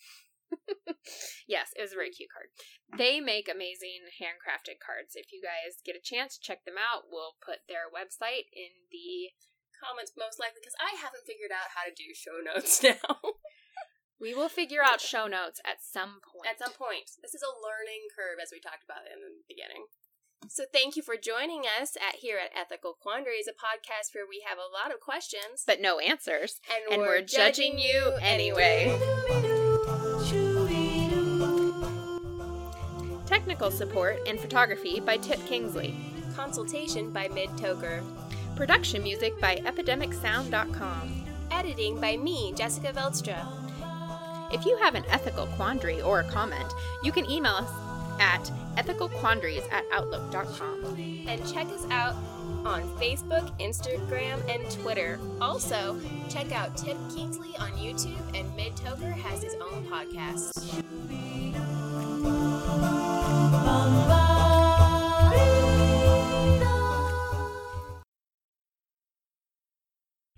Yes, 1.49 1.75
it 1.75 1.83
was 1.83 1.93
a 1.93 1.99
very 1.99 2.11
cute 2.15 2.31
card. 2.31 2.53
They 2.95 3.19
make 3.19 3.51
amazing 3.51 4.07
handcrafted 4.23 4.79
cards. 4.79 5.19
If 5.19 5.33
you 5.35 5.43
guys 5.43 5.83
get 5.83 5.99
a 5.99 6.03
chance, 6.03 6.39
to 6.39 6.45
check 6.45 6.63
them 6.63 6.79
out. 6.79 7.11
We'll 7.11 7.35
put 7.43 7.67
their 7.67 7.91
website 7.91 8.51
in 8.55 8.87
the. 8.93 9.35
Comments 9.81 10.13
most 10.13 10.37
likely 10.37 10.61
because 10.61 10.77
I 10.77 10.93
haven't 11.01 11.25
figured 11.25 11.49
out 11.49 11.73
how 11.73 11.89
to 11.89 11.95
do 11.97 12.13
show 12.13 12.37
notes 12.45 12.83
now. 12.85 13.33
We 14.21 14.37
will 14.37 14.53
figure 14.53 14.85
out 14.85 15.01
show 15.01 15.25
notes 15.25 15.57
at 15.65 15.81
some 15.81 16.21
point. 16.21 16.53
At 16.53 16.61
some 16.61 16.77
point. 16.77 17.17
This 17.25 17.33
is 17.33 17.41
a 17.41 17.49
learning 17.49 18.13
curve, 18.13 18.37
as 18.37 18.53
we 18.53 18.61
talked 18.61 18.85
about 18.85 19.09
in 19.09 19.25
the 19.25 19.41
beginning. 19.49 19.89
So 20.53 20.65
thank 20.71 20.97
you 20.97 21.03
for 21.03 21.17
joining 21.17 21.65
us 21.65 21.97
at 21.97 22.21
here 22.21 22.37
at 22.37 22.53
Ethical 22.53 22.93
Quandaries, 23.01 23.49
a 23.49 23.57
podcast 23.57 24.13
where 24.15 24.29
we 24.29 24.45
have 24.47 24.59
a 24.59 24.69
lot 24.69 24.93
of 24.93 25.01
questions, 25.01 25.65
but 25.67 25.81
no 25.81 25.99
answers. 25.99 26.61
and, 26.69 27.01
and 27.01 27.03
we're 27.03 27.23
judging 27.23 27.79
you 27.79 28.13
anyway. 28.21 28.93
Technical 33.41 33.71
support 33.71 34.19
and 34.27 34.39
photography 34.39 35.01
by 35.01 35.17
Tip 35.17 35.43
Kingsley. 35.47 35.97
Consultation 36.37 37.11
by 37.11 37.27
Mid 37.29 37.49
Toker. 37.51 38.03
Production 38.55 39.03
music 39.03 39.41
by 39.41 39.57
EpidemicSound.com. 39.65 41.25
Editing 41.51 41.99
by 41.99 42.19
me, 42.19 42.53
Jessica 42.53 42.93
Veldstra. 42.93 43.47
If 44.53 44.67
you 44.67 44.77
have 44.83 44.95
an 44.95 45.07
ethical 45.09 45.47
quandary 45.47 46.03
or 46.03 46.21
a 46.21 46.25
comment, 46.25 46.71
you 47.03 47.13
can 47.13 47.31
email 47.31 47.55
us 47.55 47.71
at 48.21 48.53
ethicalquandaries 48.77 49.67
at 49.73 49.87
outlook.com. 49.91 51.25
And 51.27 51.41
check 51.51 51.67
us 51.69 51.87
out 51.91 52.17
on 52.67 52.83
Facebook, 52.99 53.59
Instagram, 53.59 54.47
and 54.55 54.71
Twitter. 54.71 55.19
Also, 55.41 55.99
check 56.29 56.53
out 56.53 56.77
Tip 56.77 56.99
Kingsley 57.15 57.57
on 57.59 57.71
YouTube, 57.73 58.21
and 58.39 58.55
Mid 58.55 58.77
Toker 58.77 59.13
has 59.13 59.43
his 59.43 59.55
own 59.55 59.87
podcast. 59.87 60.85